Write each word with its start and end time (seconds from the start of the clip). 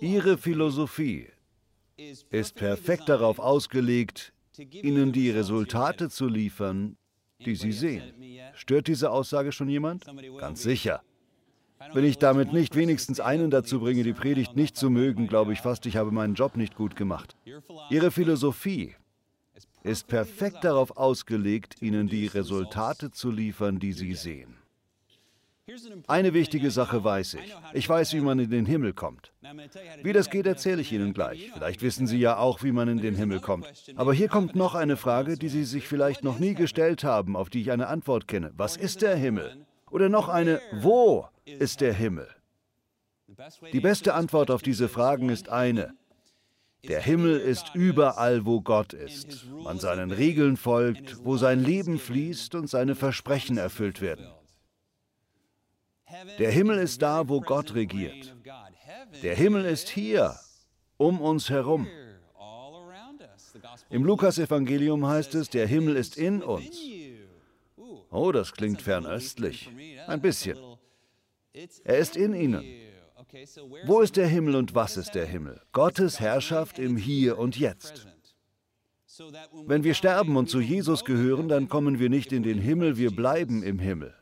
Ihre 0.00 0.38
Philosophie 0.38 1.28
ist 1.96 2.54
perfekt 2.54 3.08
darauf 3.08 3.38
ausgelegt, 3.38 4.32
Ihnen 4.58 5.12
die 5.12 5.30
Resultate 5.30 6.08
zu 6.08 6.26
liefern, 6.26 6.96
die 7.44 7.54
Sie 7.54 7.72
sehen. 7.72 8.12
Stört 8.54 8.88
diese 8.88 9.10
Aussage 9.10 9.52
schon 9.52 9.68
jemand? 9.68 10.04
Ganz 10.38 10.62
sicher. 10.62 11.02
Wenn 11.92 12.04
ich 12.04 12.18
damit 12.18 12.52
nicht 12.52 12.74
wenigstens 12.74 13.20
einen 13.20 13.50
dazu 13.50 13.80
bringe, 13.80 14.02
die 14.02 14.12
Predigt 14.12 14.56
nicht 14.56 14.76
zu 14.76 14.90
mögen, 14.90 15.28
glaube 15.28 15.52
ich 15.52 15.60
fast, 15.60 15.86
ich 15.86 15.96
habe 15.96 16.10
meinen 16.10 16.34
Job 16.34 16.56
nicht 16.56 16.74
gut 16.74 16.96
gemacht. 16.96 17.36
Ihre 17.90 18.10
Philosophie 18.10 18.96
ist 19.84 20.08
perfekt 20.08 20.64
darauf 20.64 20.96
ausgelegt, 20.96 21.80
Ihnen 21.80 22.08
die 22.08 22.26
Resultate 22.26 23.10
zu 23.10 23.30
liefern, 23.30 23.78
die 23.78 23.92
Sie 23.92 24.14
sehen. 24.14 24.56
Eine 26.06 26.34
wichtige 26.34 26.70
Sache 26.70 27.04
weiß 27.04 27.34
ich. 27.34 27.54
Ich 27.74 27.88
weiß, 27.88 28.14
wie 28.14 28.20
man 28.20 28.38
in 28.38 28.50
den 28.50 28.66
Himmel 28.66 28.92
kommt. 28.92 29.32
Wie 30.02 30.12
das 30.12 30.30
geht, 30.30 30.46
erzähle 30.46 30.80
ich 30.80 30.92
Ihnen 30.92 31.12
gleich. 31.12 31.50
Vielleicht 31.52 31.82
wissen 31.82 32.06
Sie 32.06 32.18
ja 32.18 32.38
auch, 32.38 32.62
wie 32.62 32.72
man 32.72 32.88
in 32.88 32.98
den 32.98 33.14
Himmel 33.14 33.40
kommt. 33.40 33.66
Aber 33.96 34.14
hier 34.14 34.28
kommt 34.28 34.56
noch 34.56 34.74
eine 34.74 34.96
Frage, 34.96 35.36
die 35.36 35.48
Sie 35.48 35.64
sich 35.64 35.86
vielleicht 35.86 36.24
noch 36.24 36.38
nie 36.38 36.54
gestellt 36.54 37.04
haben, 37.04 37.36
auf 37.36 37.50
die 37.50 37.60
ich 37.60 37.70
eine 37.70 37.88
Antwort 37.88 38.28
kenne. 38.28 38.52
Was 38.56 38.76
ist 38.76 39.02
der 39.02 39.16
Himmel? 39.16 39.66
Oder 39.90 40.08
noch 40.08 40.28
eine, 40.28 40.60
wo 40.80 41.28
ist 41.44 41.80
der 41.80 41.92
Himmel? 41.92 42.28
Die 43.72 43.80
beste 43.80 44.14
Antwort 44.14 44.50
auf 44.50 44.62
diese 44.62 44.88
Fragen 44.88 45.28
ist 45.28 45.48
eine. 45.48 45.94
Der 46.86 47.00
Himmel 47.00 47.38
ist 47.38 47.74
überall, 47.74 48.46
wo 48.46 48.60
Gott 48.60 48.92
ist, 48.92 49.46
man 49.64 49.78
seinen 49.78 50.12
Regeln 50.12 50.56
folgt, 50.56 51.24
wo 51.24 51.36
sein 51.36 51.62
Leben 51.62 51.98
fließt 51.98 52.54
und 52.54 52.70
seine 52.70 52.94
Versprechen 52.94 53.58
erfüllt 53.58 54.00
werden. 54.00 54.26
Der 56.38 56.50
Himmel 56.50 56.78
ist 56.78 57.02
da, 57.02 57.28
wo 57.28 57.40
Gott 57.40 57.74
regiert. 57.74 58.34
Der 59.22 59.34
Himmel 59.34 59.64
ist 59.64 59.88
hier, 59.88 60.34
um 60.96 61.20
uns 61.20 61.50
herum. 61.50 61.86
Im 63.90 64.04
Lukasevangelium 64.04 65.06
heißt 65.06 65.34
es, 65.34 65.50
der 65.50 65.66
Himmel 65.66 65.96
ist 65.96 66.16
in 66.16 66.42
uns. 66.42 66.78
Oh, 68.10 68.32
das 68.32 68.52
klingt 68.52 68.82
fernöstlich. 68.82 69.70
Ein 70.06 70.20
bisschen. 70.20 70.58
Er 71.84 71.98
ist 71.98 72.16
in 72.16 72.34
ihnen. 72.34 72.64
Wo 73.84 74.00
ist 74.00 74.16
der 74.16 74.26
Himmel 74.26 74.56
und 74.56 74.74
was 74.74 74.96
ist 74.96 75.14
der 75.14 75.26
Himmel? 75.26 75.60
Gottes 75.72 76.20
Herrschaft 76.20 76.78
im 76.78 76.96
Hier 76.96 77.38
und 77.38 77.58
Jetzt. 77.58 78.06
Wenn 79.66 79.84
wir 79.84 79.94
sterben 79.94 80.36
und 80.36 80.48
zu 80.48 80.60
Jesus 80.60 81.04
gehören, 81.04 81.48
dann 81.48 81.68
kommen 81.68 81.98
wir 81.98 82.08
nicht 82.08 82.32
in 82.32 82.42
den 82.42 82.58
Himmel, 82.58 82.96
wir 82.96 83.10
bleiben 83.10 83.62
im 83.62 83.78
Himmel. 83.78 84.14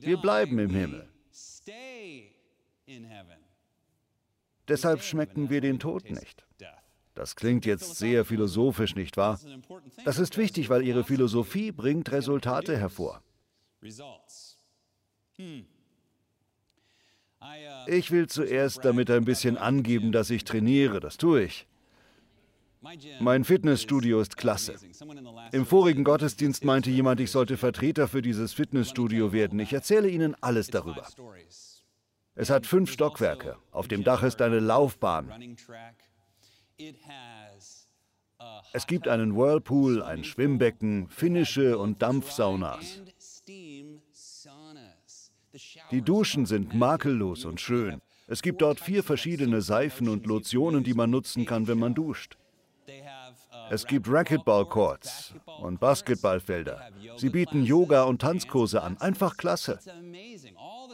Wir 0.00 0.16
bleiben 0.16 0.58
im 0.58 0.70
Himmel. 0.70 1.08
Deshalb 4.68 5.02
schmecken 5.02 5.50
wir 5.50 5.60
den 5.60 5.78
Tod 5.78 6.10
nicht. 6.10 6.46
Das 7.14 7.36
klingt 7.36 7.66
jetzt 7.66 7.96
sehr 7.96 8.24
philosophisch, 8.24 8.94
nicht 8.94 9.16
wahr? 9.16 9.38
Das 10.04 10.18
ist 10.18 10.38
wichtig, 10.38 10.70
weil 10.70 10.82
Ihre 10.82 11.04
Philosophie 11.04 11.70
bringt 11.70 12.10
Resultate 12.10 12.76
hervor. 12.76 13.22
Ich 17.86 18.10
will 18.10 18.28
zuerst 18.28 18.84
damit 18.84 19.10
ein 19.10 19.24
bisschen 19.24 19.56
angeben, 19.58 20.12
dass 20.12 20.30
ich 20.30 20.44
trainiere. 20.44 21.00
Das 21.00 21.18
tue 21.18 21.44
ich. 21.44 21.66
Mein 23.20 23.44
Fitnessstudio 23.44 24.20
ist 24.20 24.36
klasse. 24.36 24.74
Im 25.52 25.66
vorigen 25.66 26.04
Gottesdienst 26.04 26.64
meinte 26.64 26.90
jemand, 26.90 27.20
ich 27.20 27.30
sollte 27.30 27.56
Vertreter 27.56 28.08
für 28.08 28.22
dieses 28.22 28.52
Fitnessstudio 28.52 29.32
werden. 29.32 29.60
Ich 29.60 29.72
erzähle 29.72 30.08
Ihnen 30.08 30.36
alles 30.40 30.68
darüber. 30.68 31.06
Es 32.34 32.50
hat 32.50 32.66
fünf 32.66 32.90
Stockwerke. 32.90 33.56
Auf 33.70 33.88
dem 33.88 34.04
Dach 34.04 34.22
ist 34.22 34.40
eine 34.40 34.60
Laufbahn. 34.60 35.56
Es 38.72 38.86
gibt 38.86 39.06
einen 39.06 39.36
Whirlpool, 39.36 40.02
ein 40.02 40.24
Schwimmbecken, 40.24 41.08
finnische 41.08 41.78
und 41.78 42.00
Dampfsaunas. 42.02 43.02
Die 45.90 46.02
Duschen 46.02 46.46
sind 46.46 46.74
makellos 46.74 47.44
und 47.44 47.60
schön. 47.60 48.00
Es 48.26 48.40
gibt 48.40 48.62
dort 48.62 48.80
vier 48.80 49.02
verschiedene 49.02 49.60
Seifen 49.60 50.08
und 50.08 50.26
Lotionen, 50.26 50.84
die 50.84 50.94
man 50.94 51.10
nutzen 51.10 51.44
kann, 51.44 51.68
wenn 51.68 51.78
man 51.78 51.94
duscht. 51.94 52.38
Es 53.70 53.86
gibt 53.86 54.08
Racquetball-Courts 54.08 55.34
und 55.60 55.78
Basketballfelder. 55.80 56.90
Sie 57.16 57.30
bieten 57.30 57.64
Yoga- 57.64 58.04
und 58.04 58.20
Tanzkurse 58.20 58.82
an. 58.82 58.96
Einfach 58.98 59.36
klasse. 59.36 59.78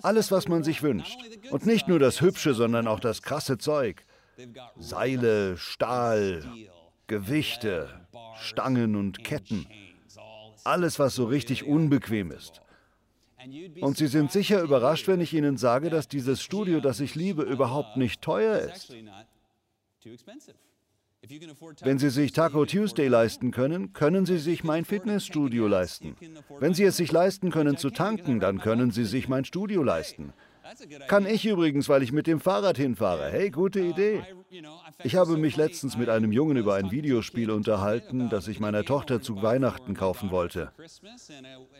Alles, 0.03 0.31
was 0.31 0.48
man 0.48 0.62
sich 0.62 0.82
wünscht. 0.82 1.19
Und 1.50 1.66
nicht 1.66 1.88
nur 1.88 1.98
das 1.98 2.20
Hübsche, 2.20 2.54
sondern 2.54 2.86
auch 2.86 3.00
das 3.00 3.22
krasse 3.22 3.59
Zeug. 3.59 4.04
Seile, 4.78 5.56
Stahl, 5.56 6.44
Gewichte, 7.06 7.88
Stangen 8.41 8.97
und 8.97 9.25
Ketten. 9.25 9.66
Alles, 10.64 10.98
was 10.98 11.14
so 11.14 11.25
richtig 11.25 11.64
unbequem 11.64 12.31
ist. 12.31 12.60
Und 13.81 13.97
Sie 13.97 14.08
sind 14.08 14.31
sicher 14.31 14.60
überrascht, 14.60 15.08
wenn 15.08 15.20
ich 15.20 15.32
Ihnen 15.32 15.56
sage, 15.56 15.91
dass 15.91 16.08
dieses 16.08 16.42
Studio, 16.42 16.81
das 16.81 17.00
ich 17.00 17.14
liebe, 17.14 17.42
überhaupt 17.42 17.97
nicht 17.97 18.20
teuer 18.20 18.58
ist. 18.58 18.94
Wenn 21.83 21.99
Sie 21.99 22.11
sich 22.11 22.33
Taco 22.33 22.65
Tuesday 22.65 23.09
leisten 23.09 23.51
können, 23.51 23.93
können 23.93 24.25
Sie 24.25 24.39
sich 24.39 24.62
mein 24.62 24.84
Fitnessstudio 24.84 25.67
leisten. 25.67 26.17
Wenn 26.61 26.75
Sie 26.75 26.84
es 26.84 26.97
sich 26.97 27.11
leisten 27.11 27.51
können 27.51 27.77
zu 27.77 27.91
tanken, 27.91 28.39
dann 28.39 28.61
können 28.61 28.93
Sie 28.93 29.05
sich 29.05 29.29
mein 29.29 29.45
Studio 29.45 29.83
leisten. 29.83 30.33
Kann 31.06 31.27
ich 31.27 31.47
übrigens, 31.47 31.89
weil 31.89 32.03
ich 32.03 32.12
mit 32.12 32.27
dem 32.27 32.41
Fahrrad 32.41 32.77
hinfahre. 32.77 33.31
Hey, 33.31 33.51
gute 33.51 33.81
Idee. 33.81 34.23
Ich 35.03 35.17
habe 35.17 35.37
mich 35.37 35.56
letztens 35.56 35.97
mit 35.97 36.09
einem 36.09 36.33
Jungen 36.33 36.56
über 36.56 36.75
ein 36.75 36.91
Videospiel 36.91 37.51
unterhalten, 37.51 38.29
das 38.31 38.49
ich 38.49 38.61
meiner 38.61 38.84
Tochter 38.84 39.21
zu 39.21 39.43
Weihnachten 39.43 39.95
kaufen 39.95 40.31
wollte. 40.31 40.73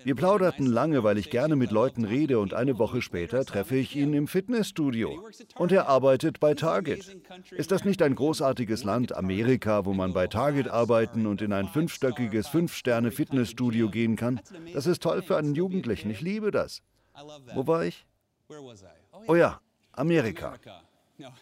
Wir 0.05 0.15
plauderten 0.15 0.67
lange, 0.67 1.03
weil 1.03 1.19
ich 1.19 1.31
gerne 1.31 1.57
mit 1.57 1.71
Leuten 1.71 2.05
rede 2.05 2.39
und 2.39 2.55
eine 2.55 2.79
Woche 2.79 3.03
später 3.03 3.45
treffe 3.45 3.77
ich 3.77 3.97
ihn 3.97 4.13
im 4.15 4.29
Fitnessstudio. 4.29 5.27
Und 5.57 5.73
er 5.73 5.89
arbeitet 5.89 6.41
bei 6.41 6.55
Target. 6.55 7.17
Ist 7.51 7.71
das 7.71 7.85
nicht 7.85 8.03
ein 8.03 8.15
großartiges 8.15 8.85
Land, 8.85 9.15
Amerika, 9.15 9.85
wo 9.85 9.95
man 9.95 10.13
bei 10.13 10.27
Target 10.27 10.69
arbeiten 10.69 11.27
und 11.27 11.43
in 11.43 11.53
ein 11.53 11.69
fünfstöckiges 11.69 12.49
Fünf-Sterne-Fitnessstudio 12.49 13.91
gehen 13.91 14.17
kann? 14.17 14.41
Das 14.73 14.87
ist 14.87 15.03
toll 15.03 15.23
für 15.23 15.37
einen 15.37 15.55
Jugendlichen. 15.55 16.11
Ich 16.11 16.21
liebe 16.21 16.51
das. 16.51 16.83
Wo 17.55 17.67
war 17.67 17.85
ich? 17.85 18.07
Oh 19.27 19.35
ja, 19.35 19.61
Amerika. 19.93 20.57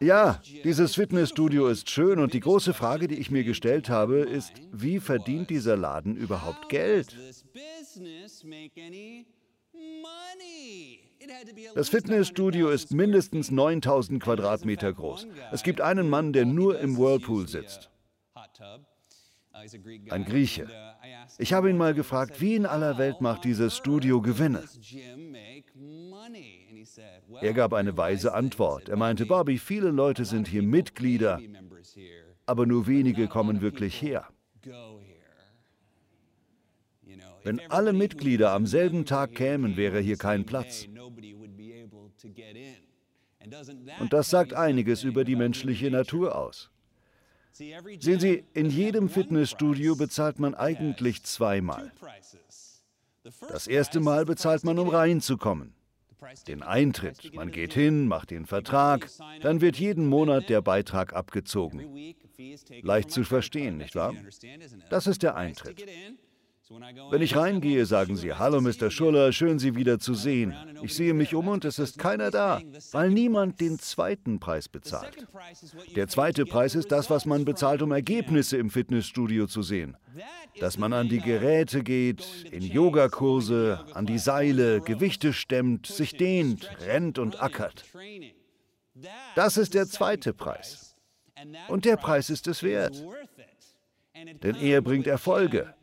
Ja, 0.00 0.40
dieses 0.62 0.94
Fitnessstudio 0.94 1.66
ist 1.66 1.90
schön 1.90 2.20
und 2.20 2.32
die 2.32 2.40
große 2.40 2.72
Frage, 2.72 3.08
die 3.08 3.16
ich 3.16 3.32
mir 3.32 3.42
gestellt 3.42 3.88
habe, 3.88 4.18
ist, 4.18 4.52
wie 4.70 5.00
verdient 5.00 5.50
dieser 5.50 5.76
Laden 5.76 6.16
überhaupt 6.16 6.68
Geld? 6.68 7.16
Das 11.74 11.88
Fitnessstudio 11.88 12.68
ist 12.68 12.92
mindestens 12.92 13.50
9000 13.50 14.22
Quadratmeter 14.22 14.92
groß. 14.92 15.26
Es 15.50 15.62
gibt 15.64 15.80
einen 15.80 16.08
Mann, 16.08 16.32
der 16.32 16.44
nur 16.44 16.78
im 16.78 16.96
Whirlpool 16.96 17.48
sitzt. 17.48 17.90
Ein 20.10 20.24
Grieche. 20.24 20.68
Ich 21.38 21.52
habe 21.52 21.70
ihn 21.70 21.76
mal 21.76 21.94
gefragt, 21.94 22.40
wie 22.40 22.54
in 22.54 22.66
aller 22.66 22.98
Welt 22.98 23.20
macht 23.20 23.44
dieses 23.44 23.76
Studio 23.76 24.20
Gewinne? 24.20 24.64
Er 27.40 27.52
gab 27.52 27.72
eine 27.72 27.96
weise 27.96 28.34
Antwort. 28.34 28.88
Er 28.88 28.96
meinte, 28.96 29.26
Bobby, 29.26 29.58
viele 29.58 29.90
Leute 29.90 30.24
sind 30.24 30.48
hier 30.48 30.62
Mitglieder, 30.62 31.40
aber 32.46 32.66
nur 32.66 32.86
wenige 32.86 33.28
kommen 33.28 33.60
wirklich 33.60 34.00
her. 34.00 34.28
Wenn 37.44 37.60
alle 37.70 37.92
Mitglieder 37.92 38.52
am 38.52 38.66
selben 38.66 39.04
Tag 39.04 39.34
kämen, 39.34 39.76
wäre 39.76 40.00
hier 40.00 40.16
kein 40.16 40.44
Platz. 40.44 40.86
Und 44.00 44.12
das 44.12 44.30
sagt 44.30 44.52
einiges 44.52 45.04
über 45.04 45.24
die 45.24 45.36
menschliche 45.36 45.90
Natur 45.90 46.36
aus. 46.36 46.70
Sehen 47.58 48.20
Sie, 48.20 48.44
in 48.54 48.70
jedem 48.70 49.08
Fitnessstudio 49.08 49.96
bezahlt 49.96 50.38
man 50.38 50.54
eigentlich 50.54 51.24
zweimal. 51.24 51.92
Das 53.48 53.66
erste 53.66 54.00
Mal 54.00 54.24
bezahlt 54.24 54.64
man, 54.64 54.78
um 54.78 54.88
reinzukommen 54.88 55.74
den 56.46 56.62
Eintritt. 56.62 57.34
Man 57.34 57.50
geht 57.50 57.74
hin, 57.74 58.08
macht 58.08 58.30
den 58.30 58.46
Vertrag, 58.46 59.08
dann 59.40 59.60
wird 59.60 59.78
jeden 59.78 60.06
Monat 60.06 60.48
der 60.48 60.60
Beitrag 60.62 61.14
abgezogen. 61.14 62.14
Leicht 62.82 63.10
zu 63.10 63.24
verstehen, 63.24 63.78
nicht 63.78 63.94
wahr? 63.94 64.14
Das 64.90 65.06
ist 65.06 65.22
der 65.22 65.36
Eintritt. 65.36 65.84
Wenn 67.10 67.22
ich 67.22 67.34
reingehe, 67.34 67.86
sagen 67.86 68.16
sie, 68.16 68.34
Hallo 68.34 68.60
Mr. 68.60 68.90
Schuller, 68.90 69.32
schön 69.32 69.58
Sie 69.58 69.74
wieder 69.74 69.98
zu 69.98 70.12
sehen. 70.12 70.54
Ich 70.82 70.94
sehe 70.94 71.14
mich 71.14 71.34
um 71.34 71.48
und 71.48 71.64
es 71.64 71.78
ist 71.78 71.98
keiner 71.98 72.30
da, 72.30 72.60
weil 72.92 73.10
niemand 73.10 73.60
den 73.60 73.78
zweiten 73.78 74.38
Preis 74.38 74.68
bezahlt. 74.68 75.26
Der 75.96 76.08
zweite 76.08 76.44
Preis 76.44 76.74
ist 76.74 76.92
das, 76.92 77.08
was 77.08 77.24
man 77.24 77.46
bezahlt, 77.46 77.80
um 77.80 77.92
Ergebnisse 77.92 78.58
im 78.58 78.68
Fitnessstudio 78.68 79.46
zu 79.46 79.62
sehen. 79.62 79.96
Dass 80.60 80.76
man 80.76 80.92
an 80.92 81.08
die 81.08 81.20
Geräte 81.20 81.82
geht, 81.82 82.44
in 82.50 82.62
Yogakurse, 82.62 83.86
an 83.94 84.04
die 84.04 84.18
Seile, 84.18 84.82
Gewichte 84.82 85.32
stemmt, 85.32 85.86
sich 85.86 86.16
dehnt, 86.16 86.68
rennt 86.86 87.18
und 87.18 87.42
ackert. 87.42 87.84
Das 89.34 89.56
ist 89.56 89.72
der 89.72 89.86
zweite 89.86 90.34
Preis. 90.34 90.96
Und 91.68 91.86
der 91.86 91.96
Preis 91.96 92.28
ist 92.28 92.46
es 92.46 92.62
wert. 92.62 93.02
Denn 94.42 94.56
er 94.56 94.82
bringt 94.82 95.06
Erfolge. 95.06 95.74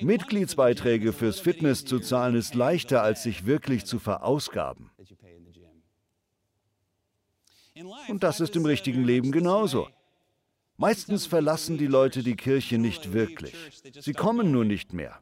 Mitgliedsbeiträge 0.00 1.12
fürs 1.12 1.40
Fitness 1.40 1.84
zu 1.84 2.00
zahlen 2.00 2.34
ist 2.34 2.54
leichter, 2.54 3.02
als 3.02 3.22
sich 3.22 3.46
wirklich 3.46 3.84
zu 3.84 3.98
verausgaben. 3.98 4.90
Und 8.08 8.22
das 8.22 8.40
ist 8.40 8.56
im 8.56 8.64
richtigen 8.64 9.04
Leben 9.04 9.32
genauso. 9.32 9.88
Meistens 10.76 11.26
verlassen 11.26 11.78
die 11.78 11.86
Leute 11.86 12.22
die 12.22 12.36
Kirche 12.36 12.78
nicht 12.78 13.12
wirklich. 13.12 13.54
Sie 14.00 14.12
kommen 14.12 14.52
nur 14.52 14.64
nicht 14.64 14.92
mehr. 14.92 15.18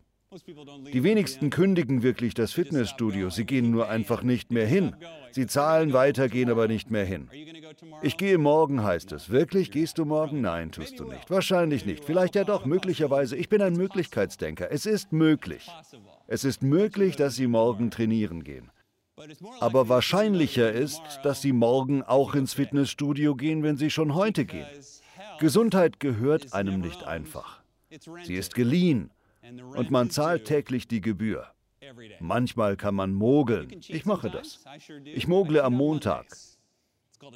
Die 0.93 1.03
wenigsten 1.03 1.51
kündigen 1.51 2.03
wirklich 2.03 2.35
das 2.35 2.53
Fitnessstudio, 2.53 3.31
sie 3.31 3.45
gehen 3.45 3.71
nur 3.71 3.89
einfach 3.89 4.23
nicht 4.23 4.53
mehr 4.53 4.67
hin. 4.67 4.95
Sie 5.31 5.47
zahlen 5.47 5.93
weiter, 5.93 6.29
gehen 6.29 6.51
aber 6.51 6.69
nicht 6.69 6.91
mehr 6.91 7.05
hin. 7.05 7.29
Ich 8.03 8.17
gehe 8.17 8.39
morgen, 8.39 8.83
heißt 8.83 9.13
es. 9.13 9.31
Wirklich? 9.31 9.71
Gehst 9.71 9.99
du 9.99 10.05
morgen? 10.05 10.41
Nein, 10.41 10.73
tust 10.73 10.99
du 10.99 11.05
nicht. 11.05 11.31
Wahrscheinlich 11.31 11.87
nicht. 11.87 12.05
Vielleicht 12.05 12.35
ja 12.35 12.45
doch, 12.45 12.65
möglicherweise. 12.65 13.37
Ich 13.37 13.49
bin 13.49 13.63
ein 13.63 13.75
Möglichkeitsdenker. 13.75 14.71
Es 14.71 14.87
ist 14.87 15.13
möglich. 15.13 15.71
Es 16.27 16.45
ist 16.45 16.63
möglich, 16.63 17.17
dass 17.17 17.37
Sie 17.37 17.47
morgen 17.47 17.91
trainieren 17.91 18.45
gehen. 18.45 18.71
Aber 19.61 19.89
wahrscheinlicher 19.89 20.73
ist, 20.73 21.03
dass 21.23 21.41
Sie 21.41 21.53
morgen 21.53 22.03
auch 22.03 22.35
ins 22.35 22.55
Fitnessstudio 22.55 23.35
gehen, 23.35 23.63
wenn 23.63 23.77
Sie 23.77 23.91
schon 23.91 24.15
heute 24.15 24.45
gehen. 24.45 24.67
Gesundheit 25.39 26.01
gehört 26.01 26.53
einem 26.53 26.81
nicht 26.81 27.05
einfach. 27.05 27.63
Sie 28.25 28.35
ist 28.35 28.55
geliehen 28.55 29.11
und 29.75 29.91
man 29.91 30.11
zahlt 30.11 30.45
täglich 30.45 30.89
die 30.89 31.01
Gebühr. 31.01 31.47
Manchmal 32.21 32.77
kann 32.77 32.95
man 32.95 33.13
mogeln. 33.13 33.81
Ich 33.89 34.05
mache 34.05 34.31
das. 34.31 34.65
Ich 35.05 35.29
mogle 35.29 35.63
am 35.63 35.75
Montag. 35.75 36.27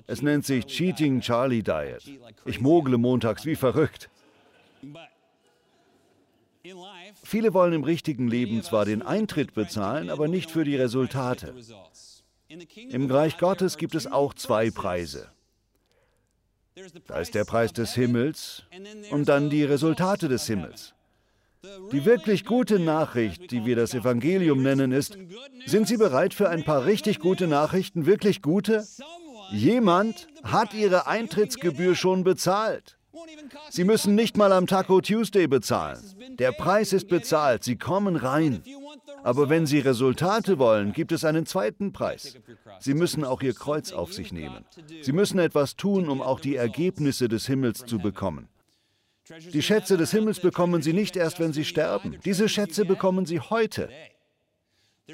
Es 0.06 0.22
nennt 0.22 0.44
sich 0.44 0.66
Cheating 0.66 1.20
Charlie 1.20 1.62
Diet. 1.62 2.20
Ich 2.44 2.60
mogle 2.60 2.98
montags 2.98 3.46
wie 3.46 3.56
verrückt. 3.56 4.10
Viele 7.22 7.54
wollen 7.54 7.72
im 7.72 7.84
richtigen 7.84 8.28
Leben 8.28 8.62
zwar 8.62 8.84
den 8.84 9.02
Eintritt 9.02 9.54
bezahlen, 9.54 10.10
aber 10.10 10.28
nicht 10.28 10.50
für 10.50 10.64
die 10.64 10.76
Resultate. 10.76 11.54
Im 12.90 13.10
Reich 13.10 13.38
Gottes 13.38 13.76
gibt 13.76 13.94
es 13.94 14.06
auch 14.06 14.34
zwei 14.34 14.70
Preise. 14.70 15.30
Da 17.06 17.20
ist 17.20 17.34
der 17.34 17.44
Preis 17.44 17.72
des 17.72 17.94
Himmels 17.94 18.64
und 19.10 19.28
dann 19.28 19.50
die 19.50 19.64
Resultate 19.64 20.28
des 20.28 20.46
Himmels. 20.46 20.94
Die 21.92 22.04
wirklich 22.06 22.46
gute 22.46 22.78
Nachricht, 22.78 23.50
die 23.50 23.66
wir 23.66 23.76
das 23.76 23.92
Evangelium 23.94 24.62
nennen, 24.62 24.92
ist, 24.92 25.18
sind 25.66 25.88
Sie 25.88 25.98
bereit 25.98 26.32
für 26.32 26.48
ein 26.48 26.64
paar 26.64 26.86
richtig 26.86 27.18
gute 27.18 27.46
Nachrichten, 27.46 28.06
wirklich 28.06 28.40
gute? 28.40 28.86
Jemand 29.50 30.28
hat 30.42 30.72
Ihre 30.72 31.06
Eintrittsgebühr 31.06 31.94
schon 31.94 32.24
bezahlt. 32.24 32.96
Sie 33.68 33.84
müssen 33.84 34.14
nicht 34.14 34.38
mal 34.38 34.52
am 34.52 34.66
Taco 34.66 35.00
Tuesday 35.00 35.46
bezahlen. 35.48 35.98
Der 36.38 36.52
Preis 36.52 36.94
ist 36.94 37.08
bezahlt, 37.08 37.64
Sie 37.64 37.76
kommen 37.76 38.16
rein. 38.16 38.62
Aber 39.22 39.50
wenn 39.50 39.66
Sie 39.66 39.80
Resultate 39.80 40.58
wollen, 40.58 40.92
gibt 40.92 41.12
es 41.12 41.24
einen 41.24 41.44
zweiten 41.44 41.92
Preis. 41.92 42.38
Sie 42.78 42.94
müssen 42.94 43.22
auch 43.22 43.42
Ihr 43.42 43.54
Kreuz 43.54 43.92
auf 43.92 44.14
sich 44.14 44.32
nehmen. 44.32 44.64
Sie 45.02 45.12
müssen 45.12 45.38
etwas 45.38 45.76
tun, 45.76 46.08
um 46.08 46.22
auch 46.22 46.40
die 46.40 46.56
Ergebnisse 46.56 47.28
des 47.28 47.46
Himmels 47.46 47.84
zu 47.84 47.98
bekommen. 47.98 48.48
Die 49.52 49.62
Schätze 49.62 49.96
des 49.96 50.10
Himmels 50.10 50.40
bekommen 50.40 50.82
Sie 50.82 50.92
nicht 50.92 51.16
erst, 51.16 51.40
wenn 51.40 51.52
Sie 51.52 51.64
sterben. 51.64 52.18
Diese 52.24 52.48
Schätze 52.48 52.84
bekommen 52.84 53.26
Sie 53.26 53.40
heute. 53.40 53.88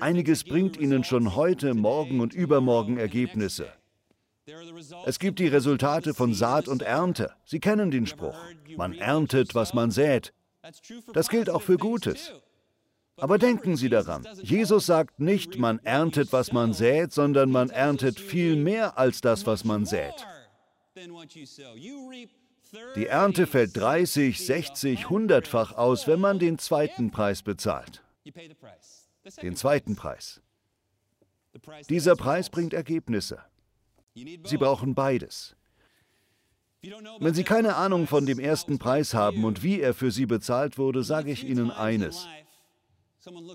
Einiges 0.01 0.45
bringt 0.45 0.77
Ihnen 0.77 1.05
schon 1.05 1.35
heute, 1.35 1.75
morgen 1.75 2.21
und 2.21 2.35
übermorgen 2.35 2.99
Ergebnisse. 2.99 3.69
Es 5.07 5.19
gibt 5.19 5.39
die 5.39 5.49
Resultate 5.49 6.15
von 6.15 6.33
Saat 6.35 6.69
und 6.69 6.83
Ernte. 6.83 7.33
Sie 7.45 7.61
kennen 7.61 7.91
den 7.91 8.07
Spruch. 8.07 8.37
Man 8.77 8.95
erntet, 8.95 9.55
was 9.55 9.75
man 9.75 9.91
sät. 9.91 10.33
Das 11.13 11.29
gilt 11.29 11.51
auch 11.51 11.63
für 11.63 11.77
Gutes. 11.77 12.33
Aber 13.19 13.39
denken 13.39 13.77
Sie 13.77 13.89
daran, 13.89 14.27
Jesus 14.43 14.87
sagt 14.87 15.21
nicht, 15.21 15.59
man 15.59 15.79
erntet, 15.85 16.33
was 16.33 16.53
man 16.53 16.75
sät, 16.75 17.13
sondern 17.13 17.51
man 17.51 17.71
erntet 17.71 18.21
viel 18.21 18.57
mehr 18.57 18.99
als 18.99 19.23
das, 19.23 19.47
was 19.47 19.65
man 19.65 19.87
sät. 19.87 20.15
Die 22.95 23.07
Ernte 23.07 23.47
fällt 23.47 23.77
30, 23.77 24.45
60, 24.45 25.07
100-fach 25.07 25.73
aus, 25.73 26.07
wenn 26.07 26.21
man 26.21 26.39
den 26.39 26.59
zweiten 26.59 27.11
Preis 27.11 27.43
bezahlt. 27.43 28.03
Den 29.43 29.57
zweiten 29.57 29.97
Preis. 29.97 30.41
Dieser 31.89 32.17
Preis 32.17 32.51
bringt 32.51 32.75
Ergebnisse. 32.75 33.39
Sie 34.15 34.57
brauchen 34.57 34.95
beides. 34.95 35.57
Wenn 37.19 37.35
Sie 37.35 37.45
keine 37.45 37.77
Ahnung 37.77 38.07
von 38.07 38.27
dem 38.27 38.39
ersten 38.39 38.79
Preis 38.79 39.15
haben 39.15 39.45
und 39.45 39.63
wie 39.63 39.81
er 39.81 39.95
für 39.95 40.11
Sie 40.11 40.27
bezahlt 40.27 40.79
wurde, 40.79 41.03
sage 41.03 41.31
ich 41.31 41.45
Ihnen 41.45 41.71
eines. 41.71 42.27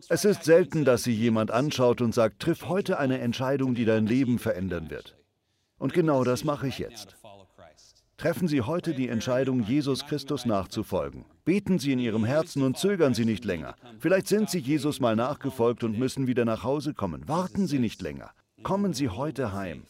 Es 0.10 0.26
ist 0.26 0.44
selten, 0.44 0.84
dass 0.84 1.04
Sie 1.04 1.14
jemand 1.14 1.50
anschaut 1.52 2.02
und 2.02 2.14
sagt, 2.14 2.42
triff 2.42 2.68
heute 2.68 3.00
eine 3.00 3.20
Entscheidung, 3.20 3.74
die 3.74 3.86
dein 3.86 4.06
Leben 4.06 4.38
verändern 4.38 4.90
wird. 4.90 5.18
Und 5.78 5.94
genau 5.94 6.24
das 6.24 6.44
mache 6.44 6.68
ich 6.68 6.78
jetzt. 6.78 7.16
Treffen 8.22 8.48
Sie 8.48 8.62
heute 8.62 8.94
die 8.94 9.10
Entscheidung, 9.10 9.64
Jesus 9.64 10.06
Christus 10.06 10.46
nachzufolgen. 10.46 11.26
Beten 11.44 11.80
Sie 11.80 11.92
in 11.92 11.98
Ihrem 11.98 12.24
Herzen 12.24 12.62
und 12.62 12.78
zögern 12.78 13.16
Sie 13.16 13.26
nicht 13.26 13.46
länger. 13.46 13.74
Vielleicht 13.98 14.28
sind 14.28 14.48
Sie 14.48 14.60
Jesus 14.60 15.00
mal 15.00 15.16
nachgefolgt 15.16 15.84
und 15.84 15.98
müssen 15.98 16.28
wieder 16.28 16.46
nach 16.46 16.64
Hause 16.64 16.94
kommen. 16.94 17.28
Warten 17.28 17.66
Sie 17.66 17.80
nicht 17.80 18.00
länger. 18.00 18.30
Kommen 18.62 18.94
Sie 18.94 19.10
heute 19.10 19.54
heim. 19.54 19.88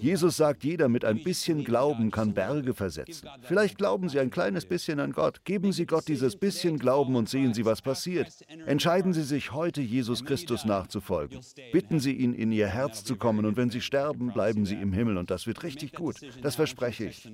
Jesus 0.00 0.36
sagt, 0.36 0.64
jeder 0.64 0.88
mit 0.88 1.04
ein 1.04 1.22
bisschen 1.22 1.64
Glauben 1.64 2.10
kann 2.10 2.34
Berge 2.34 2.74
versetzen. 2.74 3.28
Vielleicht 3.42 3.78
glauben 3.78 4.08
Sie 4.08 4.20
ein 4.20 4.30
kleines 4.30 4.66
bisschen 4.66 5.00
an 5.00 5.12
Gott. 5.12 5.44
Geben 5.44 5.72
Sie 5.72 5.86
Gott 5.86 6.08
dieses 6.08 6.36
bisschen 6.36 6.78
Glauben 6.78 7.16
und 7.16 7.28
sehen 7.28 7.54
Sie, 7.54 7.64
was 7.64 7.82
passiert. 7.82 8.28
Entscheiden 8.66 9.12
Sie 9.12 9.22
sich 9.22 9.52
heute, 9.52 9.80
Jesus 9.80 10.24
Christus 10.24 10.64
nachzufolgen. 10.64 11.40
Bitten 11.72 12.00
Sie 12.00 12.12
ihn, 12.12 12.34
in 12.34 12.52
Ihr 12.52 12.68
Herz 12.68 13.04
zu 13.04 13.16
kommen 13.16 13.44
und 13.46 13.56
wenn 13.56 13.70
Sie 13.70 13.80
sterben, 13.80 14.32
bleiben 14.32 14.66
Sie 14.66 14.76
im 14.76 14.92
Himmel 14.92 15.16
und 15.16 15.30
das 15.30 15.46
wird 15.46 15.62
richtig 15.62 15.92
gut. 15.92 16.20
Das 16.42 16.56
verspreche 16.56 17.06
ich. 17.06 17.30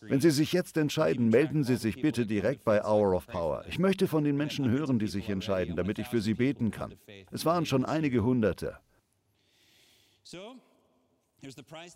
Wenn 0.00 0.20
Sie 0.20 0.30
sich 0.30 0.52
jetzt 0.52 0.76
entscheiden, 0.76 1.28
melden 1.28 1.64
Sie 1.64 1.76
sich 1.76 2.00
bitte 2.00 2.26
direkt 2.26 2.64
bei 2.64 2.84
Hour 2.84 3.14
of 3.14 3.26
Power. 3.26 3.64
Ich 3.68 3.78
möchte 3.78 4.06
von 4.06 4.24
den 4.24 4.36
Menschen 4.36 4.70
hören, 4.70 4.98
die 4.98 5.08
sich 5.08 5.28
entscheiden, 5.28 5.76
damit 5.76 5.98
ich 5.98 6.06
für 6.06 6.20
sie 6.20 6.34
beten 6.34 6.70
kann. 6.70 6.94
Es 7.30 7.44
waren 7.44 7.66
schon 7.66 7.84
einige 7.84 8.22
Hunderte. 8.22 8.78